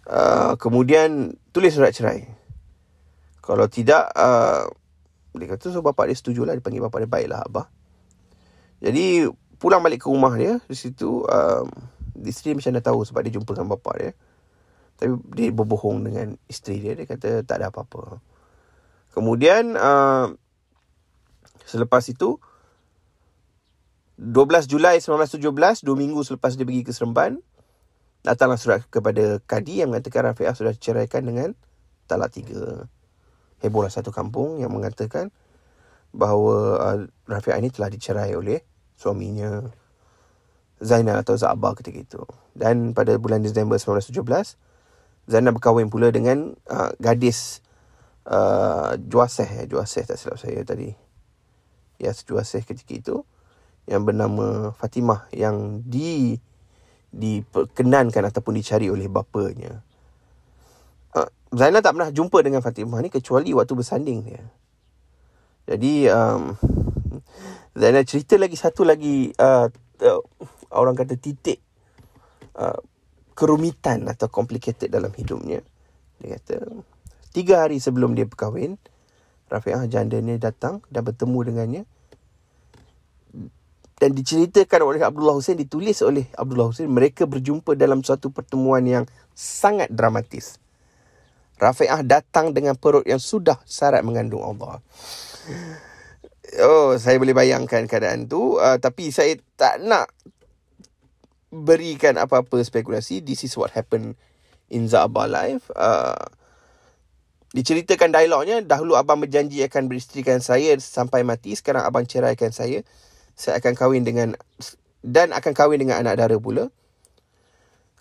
Uh, 0.03 0.59
kemudian 0.59 1.39
tulis 1.55 1.71
surat 1.71 1.95
cerai. 1.95 2.27
Kalau 3.39 3.71
tidak 3.71 4.11
uh, 4.19 4.67
dia 5.33 5.47
kata 5.49 5.73
so 5.73 5.81
bapak 5.81 6.11
dia 6.11 6.17
setujulah 6.19 6.53
dia 6.53 6.63
panggil 6.63 6.83
bapak 6.83 7.07
dia 7.07 7.11
baiklah 7.11 7.41
abah. 7.47 7.67
Jadi 8.83 9.31
pulang 9.63 9.79
balik 9.79 10.03
ke 10.03 10.11
rumah 10.11 10.35
dia 10.35 10.59
di 10.67 10.75
situ 10.75 11.23
uh, 11.31 11.63
isteri 12.27 12.59
macam 12.59 12.75
dah 12.75 12.83
tahu 12.83 13.07
sebab 13.07 13.23
dia 13.23 13.39
jumpa 13.39 13.55
dengan 13.55 13.79
bapak 13.79 13.95
dia. 14.03 14.13
Tapi 14.99 15.15
dia 15.39 15.55
berbohong 15.55 16.03
dengan 16.03 16.35
isteri 16.51 16.83
dia 16.83 16.99
dia 16.99 17.07
kata 17.07 17.47
tak 17.47 17.63
ada 17.63 17.71
apa-apa. 17.71 18.19
Kemudian 19.15 19.79
uh, 19.79 20.35
selepas 21.63 22.03
itu 22.11 22.43
12 24.19 24.71
Julai 24.71 24.99
1917, 25.03 25.83
dua 25.83 25.97
minggu 25.99 26.21
selepas 26.23 26.55
dia 26.55 26.63
pergi 26.63 26.87
ke 26.87 26.93
Seremban, 26.95 27.43
datanglah 28.23 28.61
surat 28.61 28.87
kepada 28.87 29.43
Kadi 29.43 29.83
yang 29.83 29.91
mengatakan 29.91 30.31
Rafi'ah 30.31 30.55
sudah 30.55 30.71
diceraikan 30.75 31.27
dengan 31.27 31.59
talak 32.07 32.35
tiga. 32.35 32.87
Hebohlah 33.63 33.91
satu 33.91 34.15
kampung 34.15 34.63
yang 34.63 34.71
mengatakan 34.71 35.35
bahawa 36.15 36.57
uh, 36.79 36.99
Rafi'ah 37.27 37.59
ini 37.59 37.75
telah 37.75 37.91
dicerai 37.91 38.35
oleh 38.39 38.63
suaminya 39.03 39.67
Zainal 40.79 41.23
atau 41.23 41.35
Za'abah 41.35 41.75
ketika 41.79 41.99
itu. 41.99 42.23
Dan 42.55 42.95
pada 42.95 43.19
bulan 43.19 43.43
Disember 43.43 43.79
1917, 43.79 44.55
Zainal 45.31 45.55
berkahwin 45.55 45.91
pula 45.91 46.11
dengan 46.11 46.55
uh, 46.71 46.91
gadis 46.99 47.63
uh, 48.27 48.99
Juaseh. 48.99 49.67
Juaseh 49.71 50.03
tak 50.07 50.19
silap 50.19 50.39
saya 50.39 50.63
tadi. 50.67 50.91
Ya, 52.03 52.11
yes, 52.11 52.27
Juaseh 52.27 52.67
ketika 52.67 52.95
itu 52.99 53.17
yang 53.87 54.03
bernama 54.07 54.75
Fatimah 54.75 55.27
yang 55.35 55.83
di 55.87 56.39
diperkenankan 57.13 58.25
ataupun 58.33 58.59
dicari 58.59 58.91
oleh 58.91 59.07
bapanya. 59.07 59.85
Uh, 61.15 61.29
Zainal 61.55 61.85
tak 61.85 61.95
pernah 61.95 62.11
jumpa 62.11 62.43
dengan 62.43 62.59
Fatimah 62.59 62.99
ni 63.05 63.13
kecuali 63.13 63.55
waktu 63.55 63.73
bersanding 63.79 64.19
dia. 64.27 64.43
Jadi 65.71 66.11
um, 66.11 66.59
Zainal 67.77 68.07
cerita 68.07 68.39
lagi 68.39 68.57
satu 68.57 68.87
lagi 68.87 69.35
uh, 69.37 69.67
uh, 70.05 70.21
orang 70.73 70.97
kata 70.97 71.19
titik 71.19 71.61
uh, 72.57 72.79
kerumitan 73.33 74.07
atau 74.09 74.29
complicated 74.29 74.89
dalam 74.89 75.13
hidupnya. 75.13 75.61
Dia 76.23 76.39
kata 76.39 76.57
tiga 77.33 77.67
hari 77.67 77.81
sebelum 77.81 78.13
dia 78.13 78.29
berkahwin 78.29 78.77
Rafi'ah 79.53 79.85
janda 79.89 80.17
ni 80.21 80.41
datang 80.41 80.81
dan 80.89 81.05
bertemu 81.05 81.39
dengannya 81.53 81.83
dan 84.03 84.19
diceritakan 84.19 84.83
oleh 84.83 84.99
Abdullah 84.99 85.39
Hussein 85.39 85.55
ditulis 85.55 86.03
oleh 86.03 86.27
Abdullah 86.35 86.75
Hussein 86.75 86.91
mereka 86.91 87.23
berjumpa 87.23 87.79
dalam 87.79 88.03
suatu 88.03 88.35
pertemuan 88.35 88.83
yang 88.83 89.05
sangat 89.37 89.95
dramatis. 89.95 90.59
Rafi'ah 91.55 92.03
datang 92.03 92.51
dengan 92.51 92.75
perut 92.75 93.07
yang 93.07 93.23
sudah 93.23 93.63
syarat 93.63 94.03
mengandung 94.03 94.43
Allah. 94.43 94.83
Oh, 96.59 96.99
saya 96.99 97.23
boleh 97.23 97.33
bayangkan 97.33 97.87
keadaan 97.87 98.27
tu 98.27 98.59
uh, 98.59 98.75
tapi 98.83 99.15
saya 99.15 99.39
tak 99.55 99.79
nak 99.79 100.11
berikan 101.53 102.19
apa-apa 102.19 102.59
spekulasi. 102.65 103.23
This 103.23 103.47
is 103.47 103.55
what 103.55 103.71
happened 103.77 104.19
in 104.73 104.91
Za'abah 104.91 105.29
life. 105.31 105.71
Uh, 105.77 106.19
diceritakan 107.55 108.11
dialognya 108.11 108.65
dahulu 108.65 108.99
abang 108.99 109.21
berjanji 109.21 109.63
akan 109.63 109.87
beristrikan 109.87 110.41
saya 110.41 110.75
sampai 110.81 111.23
mati 111.23 111.53
sekarang 111.53 111.85
abang 111.85 112.09
ceraikan 112.09 112.49
saya 112.49 112.81
saya 113.37 113.61
akan 113.61 113.73
kahwin 113.77 114.05
dengan 114.05 114.33
dan 115.03 115.35
akan 115.35 115.53
kahwin 115.53 115.83
dengan 115.83 116.01
anak 116.01 116.21
dara 116.21 116.37
pula. 116.39 116.71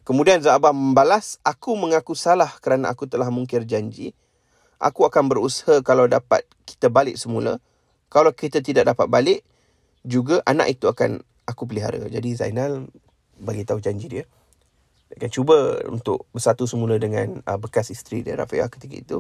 Kemudian 0.02 0.42
Zabah 0.42 0.74
membalas, 0.74 1.38
aku 1.46 1.78
mengaku 1.78 2.18
salah 2.18 2.50
kerana 2.58 2.90
aku 2.90 3.06
telah 3.06 3.30
mungkir 3.30 3.66
janji. 3.70 4.18
Aku 4.82 5.06
akan 5.06 5.30
berusaha 5.30 5.86
kalau 5.86 6.10
dapat 6.10 6.42
kita 6.66 6.90
balik 6.90 7.22
semula. 7.22 7.62
Kalau 8.12 8.36
kita 8.36 8.60
tidak 8.60 8.92
dapat 8.92 9.08
balik, 9.08 9.40
juga 10.04 10.44
anak 10.44 10.76
itu 10.76 10.92
akan 10.92 11.24
aku 11.48 11.64
pelihara. 11.64 12.12
Jadi 12.12 12.36
Zainal 12.36 12.92
bagi 13.40 13.64
tahu 13.64 13.80
janji 13.80 14.12
dia. 14.12 14.26
Dia 15.08 15.16
akan 15.16 15.32
cuba 15.32 15.80
untuk 15.88 16.28
bersatu 16.36 16.68
semula 16.68 17.00
dengan 17.00 17.40
uh, 17.48 17.56
bekas 17.56 17.88
isteri 17.88 18.20
dia 18.20 18.36
Rafiah 18.36 18.68
ketika 18.68 18.96
itu. 19.00 19.18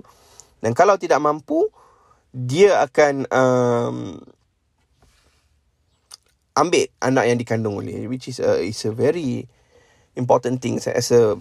Dan 0.59 0.75
kalau 0.75 0.99
tidak 0.99 1.23
mampu, 1.23 1.71
dia 2.35 2.83
akan 2.83 3.27
um, 3.31 3.97
ambil 6.55 6.85
anak 6.99 7.23
yang 7.27 7.39
dikandung 7.39 7.79
oleh 7.79 8.07
which 8.11 8.27
is 8.27 8.43
a, 8.43 8.59
is 8.59 8.79
a 8.83 8.91
very 8.91 9.47
important 10.19 10.59
thing 10.59 10.79
as 10.79 11.11
a 11.15 11.39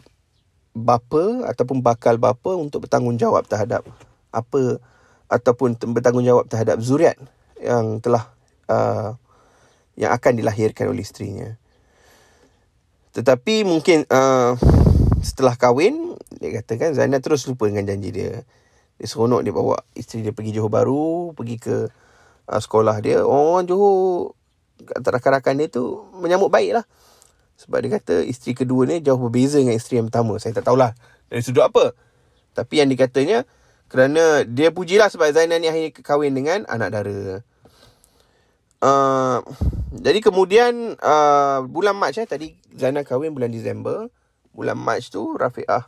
bapa 0.71 1.51
ataupun 1.51 1.83
bakal 1.83 2.15
bapa 2.15 2.55
untuk 2.55 2.87
bertanggungjawab 2.87 3.43
terhadap 3.51 3.83
apa 4.31 4.79
ataupun 5.27 5.75
bertanggungjawab 5.75 6.47
terhadap 6.47 6.79
zuriat 6.79 7.19
yang 7.61 8.01
telah 8.01 8.33
uh, 8.67 9.15
yang 10.01 10.11
akan 10.17 10.33
dilahirkan 10.41 10.89
oleh 10.89 11.05
isterinya. 11.05 11.61
Tetapi 13.13 13.67
mungkin 13.67 14.07
uh, 14.09 14.55
setelah 15.21 15.59
kahwin 15.59 16.17
dia 16.41 16.63
katakan 16.63 16.97
Zainal 16.97 17.21
terus 17.21 17.45
lupa 17.45 17.69
dengan 17.69 17.85
janji 17.91 18.15
dia. 18.15 18.47
Dia 18.97 19.07
seronok 19.09 19.45
dia 19.45 19.53
bawa 19.53 19.77
isteri 19.93 20.25
dia 20.25 20.33
pergi 20.33 20.57
Johor 20.57 20.73
Baru, 20.73 21.37
pergi 21.37 21.57
ke 21.61 21.77
uh, 22.49 22.61
sekolah 22.61 22.97
dia. 23.03 23.21
Orang 23.27 23.69
Johor 23.69 24.33
rakan-rakan 24.87 25.61
dia 25.61 25.69
tu 25.69 26.09
menyambut 26.17 26.49
baik 26.49 26.81
lah. 26.81 26.85
Sebab 27.61 27.85
dia 27.85 28.01
kata 28.01 28.25
isteri 28.25 28.57
kedua 28.57 28.89
ni 28.89 29.05
jauh 29.05 29.21
berbeza 29.21 29.61
dengan 29.61 29.77
isteri 29.77 30.01
yang 30.01 30.09
pertama. 30.09 30.41
Saya 30.41 30.57
tak 30.57 30.71
tahulah 30.71 30.97
dari 31.29 31.43
sudut 31.45 31.67
apa. 31.67 31.93
Tapi 32.57 32.81
yang 32.81 32.89
dikatanya 32.89 33.45
kerana 33.91 34.47
dia 34.47 34.73
pujilah 34.73 35.13
sebab 35.13 35.35
Zainal 35.35 35.61
ni 35.61 35.69
akhirnya 35.69 35.93
kahwin 36.01 36.33
dengan 36.33 36.65
anak 36.71 36.89
dara. 36.95 37.43
Uh, 38.81 39.45
jadi 39.93 40.25
kemudian 40.25 40.97
uh, 41.05 41.61
bulan 41.69 41.93
Mac 41.93 42.17
eh 42.17 42.25
tadi 42.25 42.57
Zainal 42.73 43.05
kahwin 43.05 43.37
bulan 43.37 43.53
Disember. 43.53 44.09
Bulan 44.57 44.81
Mac 44.81 45.05
tu 45.13 45.37
Rafiqah 45.37 45.85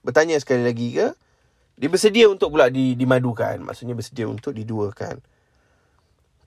bertanya 0.00 0.40
sekali 0.40 0.64
lagi 0.64 0.96
ke 0.96 1.12
dia 1.80 1.88
bersedia 1.88 2.28
untuk 2.28 2.52
pula 2.52 2.72
dimadukan. 2.72 3.60
Maksudnya 3.60 3.92
bersedia 3.92 4.28
untuk 4.28 4.56
diduakan. 4.56 5.20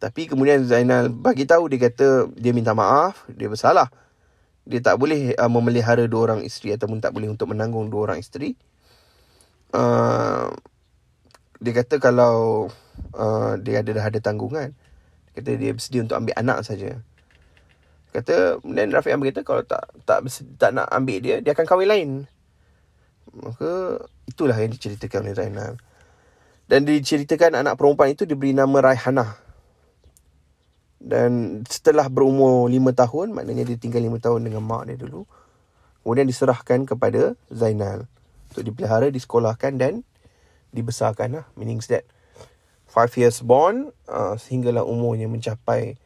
Tapi 0.02 0.28
kemudian 0.28 0.66
Zainal 0.68 1.14
bagi 1.14 1.46
tahu 1.48 1.72
dia 1.72 1.90
kata 1.90 2.30
dia 2.36 2.52
minta 2.52 2.76
maaf, 2.76 3.24
dia 3.30 3.48
bersalah. 3.48 3.88
Dia 4.68 4.80
tak 4.82 5.00
boleh 5.00 5.38
uh, 5.38 5.52
memelihara 5.52 6.10
dua 6.10 6.32
orang 6.32 6.42
isteri 6.44 6.76
ataupun 6.76 7.00
tak 7.00 7.14
boleh 7.16 7.32
untuk 7.32 7.54
menanggung 7.54 7.88
dua 7.88 8.12
orang 8.12 8.20
isteri. 8.20 8.58
Uh, 9.74 10.54
dia 11.64 11.74
kata 11.74 11.98
kalau 11.98 12.68
uh, 13.16 13.56
dia 13.58 13.80
ada 13.80 13.90
dah 13.96 14.06
ada 14.06 14.20
tanggungan, 14.20 14.76
kata 15.34 15.50
dia 15.58 15.72
bersedia 15.74 16.02
untuk 16.06 16.17
ambil 16.17 16.34
anak 16.38 16.65
saja. 16.65 17.02
Kata 18.13 18.62
dan 18.62 18.93
Rafiq 18.93 19.13
Amir 19.17 19.34
kata 19.34 19.41
kalau 19.41 19.65
tak 19.65 19.89
tak 20.06 20.22
tak 20.62 20.72
nak 20.78 20.88
ambil 20.93 21.17
dia, 21.17 21.41
dia 21.41 21.58
akan 21.58 21.65
kahwin 21.65 21.89
lain. 21.89 22.10
Maka 23.34 24.06
itulah 24.30 24.54
yang 24.54 24.69
diceritakan 24.69 25.26
oleh 25.26 25.36
Zainal. 25.36 25.74
Dan 26.69 26.86
diceritakan 26.86 27.60
anak 27.60 27.76
perempuan 27.76 28.13
itu 28.13 28.30
diberi 28.30 28.54
nama 28.54 28.93
Raihanah. 28.93 29.41
Dan 31.04 31.62
setelah 31.67 32.08
berumur 32.08 32.72
lima 32.72 32.96
tahun, 32.96 33.36
maknanya 33.36 33.67
dia 33.67 33.76
tinggal 33.76 34.00
lima 34.00 34.22
tahun 34.22 34.48
dengan 34.48 34.63
mak 34.63 34.88
dia 34.88 34.96
dulu. 34.96 35.28
Kemudian 36.06 36.30
diserahkan 36.30 36.88
kepada 36.88 37.36
Zainal. 37.52 38.08
Untuk 38.54 38.63
dipelihara, 38.69 39.10
disekolahkan 39.10 39.76
dan 39.82 40.06
dibesarkan 40.72 41.41
lah. 41.41 41.46
Meaning 41.58 41.82
that 41.89 42.08
five 42.94 43.10
years 43.18 43.42
born, 43.42 43.90
uh, 44.06 44.38
sehinggalah 44.38 44.86
umurnya 44.86 45.26
mencapai 45.26 45.98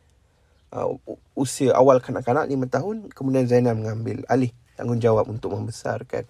uh, 0.72 0.96
usia 1.36 1.76
awal 1.76 2.00
kanak-kanak 2.00 2.48
lima 2.48 2.72
tahun. 2.72 3.12
Kemudian 3.12 3.44
Zainal 3.44 3.76
mengambil 3.76 4.24
alih 4.32 4.56
tanggungjawab 4.80 5.28
untuk 5.28 5.52
membesarkan 5.52 6.24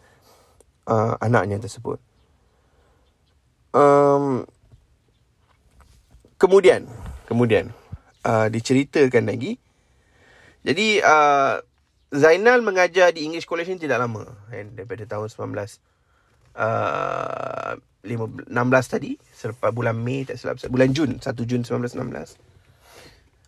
uh, 0.89 1.13
anaknya 1.21 1.61
tersebut. 1.61 2.01
Um, 3.77 4.49
kemudian, 6.41 6.89
kemudian, 7.29 7.69
uh, 8.25 8.49
diceritakan 8.49 9.29
lagi. 9.29 9.61
Jadi 10.65 11.05
uh, 11.05 11.61
Zainal 12.09 12.65
mengajar 12.65 13.13
di 13.13 13.29
English 13.29 13.45
College 13.45 13.69
ni 13.69 13.77
tidak 13.77 14.01
lama 14.01 14.25
kan 14.49 14.73
daripada 14.73 15.03
tahun 15.05 15.27
19 15.29 15.53
uh, 16.55 17.73
16 18.15 18.47
tadi 18.87 19.19
selepas 19.35 19.75
bulan 19.75 19.99
Mei 19.99 20.23
tak 20.23 20.39
silap 20.39 20.55
bulan 20.71 20.95
Jun 20.95 21.19
1 21.19 21.27
Jun 21.27 21.61
1916. 21.67 22.39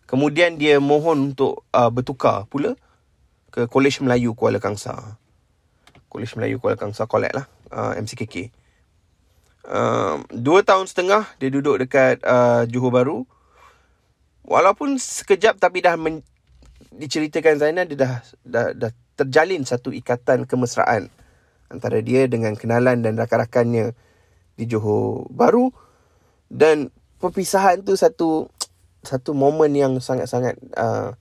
Kemudian 0.04 0.58
dia 0.60 0.76
mohon 0.82 1.32
untuk 1.32 1.64
uh, 1.72 1.88
bertukar 1.88 2.44
pula 2.50 2.74
ke 3.54 3.70
College 3.70 4.04
Melayu 4.04 4.36
Kuala 4.36 4.60
Kangsar. 4.60 5.16
College 6.10 6.34
Melayu 6.36 6.58
Kuala 6.58 6.76
Kangsar 6.76 7.06
College 7.06 7.32
lah 7.32 7.46
uh, 7.72 7.94
MCKK. 7.96 8.50
Uh, 9.64 10.20
dua 10.34 10.66
tahun 10.66 10.90
setengah 10.90 11.30
dia 11.38 11.48
duduk 11.48 11.78
dekat 11.80 12.18
uh, 12.26 12.66
Johor 12.66 12.90
Baru 12.90 13.18
Walaupun 14.50 14.98
sekejap 14.98 15.60
tapi 15.60 15.84
dah 15.84 15.94
men- 15.94 16.26
diceritakan 16.90 17.60
Zainal 17.60 17.86
dia 17.86 17.98
dah, 18.02 18.14
dah 18.42 18.66
dah 18.74 18.90
terjalin 19.14 19.62
satu 19.62 19.94
ikatan 19.94 20.48
kemesraan 20.48 21.06
antara 21.70 22.02
dia 22.02 22.26
dengan 22.26 22.58
kenalan 22.58 22.98
dan 23.04 23.14
rakan-rakannya 23.14 23.94
di 24.60 24.68
Johor 24.68 25.24
Baru 25.32 25.72
dan 26.52 26.92
perpisahan 27.16 27.80
tu 27.80 27.96
satu 27.96 28.52
satu 29.00 29.32
momen 29.32 29.72
yang 29.72 29.96
sangat-sangat 29.96 30.60
uh, 30.76 31.16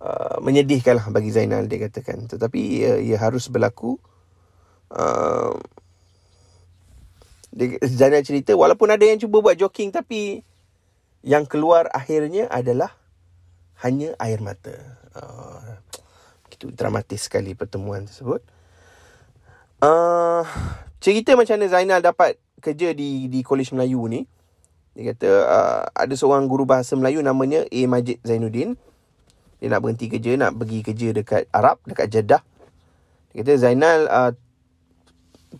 uh, 0.00 0.36
menyedihkan 0.40 0.96
lah 0.96 1.12
bagi 1.12 1.28
Zainal 1.28 1.68
dia 1.68 1.84
katakan 1.84 2.24
tetapi 2.24 2.60
ia, 2.80 2.92
ia 2.96 3.16
harus 3.20 3.52
berlaku 3.52 4.00
uh, 4.96 5.52
Zainal 7.84 8.24
cerita 8.24 8.56
walaupun 8.56 8.88
ada 8.88 9.04
yang 9.04 9.20
cuba 9.20 9.44
buat 9.44 9.60
joking 9.60 9.92
tapi 9.92 10.40
yang 11.26 11.44
keluar 11.44 11.90
akhirnya 11.92 12.46
adalah 12.48 12.94
hanya 13.82 14.14
air 14.18 14.42
mata. 14.42 14.74
Uh, 15.14 15.78
itu 16.50 16.74
dramatis 16.74 17.30
sekali 17.30 17.54
pertemuan 17.54 18.06
tersebut. 18.06 18.42
Uh, 19.78 20.42
cerita 20.98 21.34
macam 21.34 21.58
mana 21.58 21.66
Zainal 21.70 22.00
dapat 22.02 22.38
kerja 22.58 22.94
di 22.94 23.30
di 23.30 23.40
Kolej 23.46 23.70
Melayu 23.74 24.06
ni. 24.10 24.26
Dia 24.98 25.14
kata 25.14 25.30
uh, 25.30 25.82
ada 25.94 26.14
seorang 26.18 26.50
guru 26.50 26.66
bahasa 26.66 26.98
Melayu 26.98 27.22
namanya 27.22 27.62
A. 27.70 27.80
Majid 27.86 28.18
Zainuddin. 28.26 28.74
Dia 29.58 29.66
nak 29.70 29.82
berhenti 29.82 30.06
kerja, 30.10 30.34
nak 30.38 30.54
pergi 30.58 30.82
kerja 30.86 31.08
dekat 31.14 31.42
Arab, 31.50 31.78
dekat 31.86 32.06
Jeddah. 32.10 32.42
Dia 33.30 33.36
kata 33.42 33.52
Zainal 33.58 34.10
uh, 34.10 34.30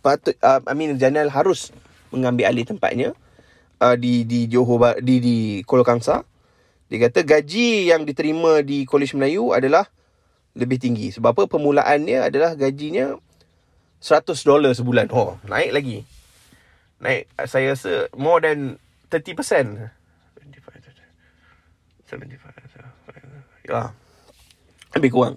patut, 0.03 0.35
uh, 0.43 0.59
I 0.67 0.75
mean 0.75 0.99
Zainal 0.99 1.31
harus 1.31 1.71
mengambil 2.11 2.51
alih 2.51 2.67
tempatnya 2.67 3.15
uh, 3.79 3.95
di 3.95 4.27
di 4.27 4.51
Johor 4.51 4.99
di 5.03 5.23
di 5.23 5.37
Kuala 5.63 5.87
Kangsar. 5.87 6.27
Dia 6.89 7.05
kata 7.07 7.21
gaji 7.23 7.93
yang 7.93 8.09
diterima 8.09 8.65
di 8.65 8.89
Kolej 8.89 9.13
Melayu 9.15 9.55
adalah 9.55 9.87
lebih 10.57 10.83
tinggi. 10.83 11.15
Sebab 11.15 11.37
apa? 11.37 11.43
Permulaannya 11.47 12.27
adalah 12.27 12.57
gajinya 12.57 13.21
100 13.99 14.47
dolar 14.47 14.73
sebulan. 14.75 15.11
Oh, 15.11 15.39
naik 15.47 15.71
lagi. 15.75 15.99
Naik 17.03 17.27
saya 17.47 17.75
rasa 17.75 18.07
more 18.15 18.43
than 18.43 18.79
30%. 19.11 19.91
75. 22.09 22.59
Ya. 23.69 23.93
Lebih 24.97 25.11
kurang. 25.13 25.37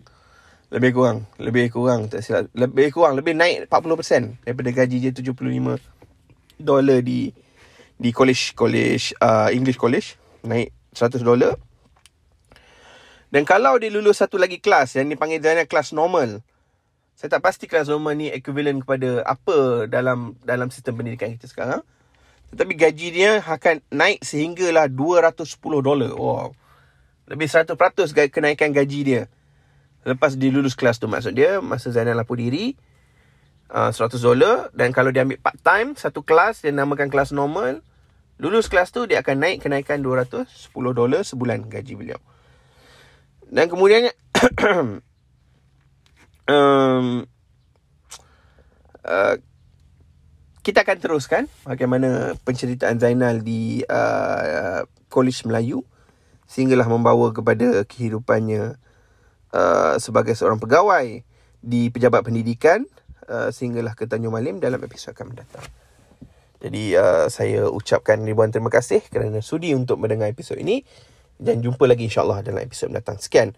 Lebih 0.71 0.91
kurang. 0.95 1.28
Lebih 1.36 1.65
kurang. 1.67 2.08
Tak 2.08 2.24
silap. 2.24 2.47
Lebih 2.56 2.95
kurang. 2.95 3.19
Lebih 3.19 3.36
naik 3.36 3.67
40% 3.67 4.47
daripada 4.47 4.69
gaji 4.71 4.97
dia 5.04 5.12
75 5.12 5.36
dolar 6.62 7.04
di 7.04 7.34
di 8.02 8.10
college 8.10 8.56
college 8.56 9.13
uh, 9.19 9.52
English 9.52 9.76
college 9.76 10.15
naik 10.47 10.71
100 10.95 11.21
dolar. 11.28 11.60
Dan 13.32 13.47
kalau 13.47 13.80
dia 13.80 13.91
lulus 13.91 14.19
satu 14.19 14.36
lagi 14.36 14.60
kelas 14.60 15.00
yang 15.00 15.12
dipanggil 15.12 15.39
dengan 15.39 15.67
kelas 15.67 15.91
normal. 15.91 16.43
Saya 17.21 17.38
tak 17.38 17.45
pasti 17.45 17.69
kelas 17.69 17.86
normal 17.86 18.17
ni 18.17 18.34
equivalent 18.34 18.81
kepada 18.81 19.21
apa 19.29 19.86
dalam 19.86 20.34
dalam 20.41 20.73
sistem 20.73 20.97
pendidikan 20.97 21.29
kita 21.38 21.45
sekarang. 21.45 21.86
Tetapi 22.49 22.73
gaji 22.73 23.07
dia 23.13 23.45
akan 23.45 23.86
naik 23.93 24.25
sehinggalah 24.25 24.89
210 24.89 25.45
dolar. 25.86 26.17
Wow. 26.17 26.57
Lebih 27.29 27.45
100% 27.45 27.77
kenaikan 28.34 28.73
gaji 28.73 28.99
dia. 29.05 29.21
Lepas 30.01 30.34
dia 30.34 30.49
lulus 30.49 30.73
kelas 30.73 30.97
tu 30.97 31.05
maksud 31.05 31.38
dia 31.38 31.62
masa 31.62 31.93
Zainal 31.93 32.17
lapor 32.17 32.41
diri 32.41 32.73
uh, 33.69 33.93
100 33.93 34.17
dolar 34.17 34.73
dan 34.73 34.89
kalau 34.89 35.13
dia 35.13 35.21
ambil 35.21 35.38
part 35.38 35.62
time 35.62 35.93
satu 35.93 36.25
kelas 36.25 36.65
dia 36.65 36.73
namakan 36.73 37.13
kelas 37.13 37.29
normal 37.38 37.86
Lulus 38.41 38.65
kelas 38.73 38.89
tu 38.89 39.05
dia 39.05 39.21
akan 39.21 39.38
naik 39.38 39.69
kenaikan 39.69 40.01
210 40.01 40.49
dolar 40.73 41.21
sebulan 41.21 41.69
gaji 41.69 41.93
beliau. 41.93 42.17
Dan 43.45 43.69
kemudiannya 43.69 44.17
um, 46.47 47.25
uh, 49.06 49.36
kita 50.62 50.86
akan 50.86 50.97
teruskan 51.01 51.43
bagaimana 51.65 52.38
penceritaan 52.45 53.01
Zainal 53.01 53.41
di 53.41 53.82
uh, 53.89 54.86
College 55.10 55.49
Melayu 55.49 55.82
sehinggalah 56.45 56.86
membawa 56.86 57.34
kepada 57.34 57.82
kehidupannya 57.88 58.77
uh, 59.56 59.95
sebagai 59.97 60.38
seorang 60.38 60.62
pegawai 60.62 61.25
di 61.62 61.89
pejabat 61.89 62.21
pendidikan 62.25 62.86
uh, 63.30 63.49
sehinggalah 63.49 63.97
ke 63.97 64.06
Tanjung 64.06 64.34
Malim 64.34 64.62
dalam 64.62 64.82
episod 64.86 65.17
akan 65.17 65.34
mendatang. 65.34 65.65
Jadi 66.62 66.93
uh, 66.93 67.25
saya 67.25 67.65
ucapkan 67.65 68.21
ribuan 68.21 68.54
terima 68.54 68.69
kasih 68.69 69.01
kerana 69.10 69.41
sudi 69.41 69.73
untuk 69.73 69.97
mendengar 69.97 70.30
episod 70.30 70.62
ini 70.62 70.86
dan 71.41 71.58
jumpa 71.65 71.89
lagi 71.89 72.06
insyaAllah 72.06 72.45
dalam 72.45 72.62
episod 72.62 72.93
mendatang. 72.93 73.17
Sekian. 73.17 73.58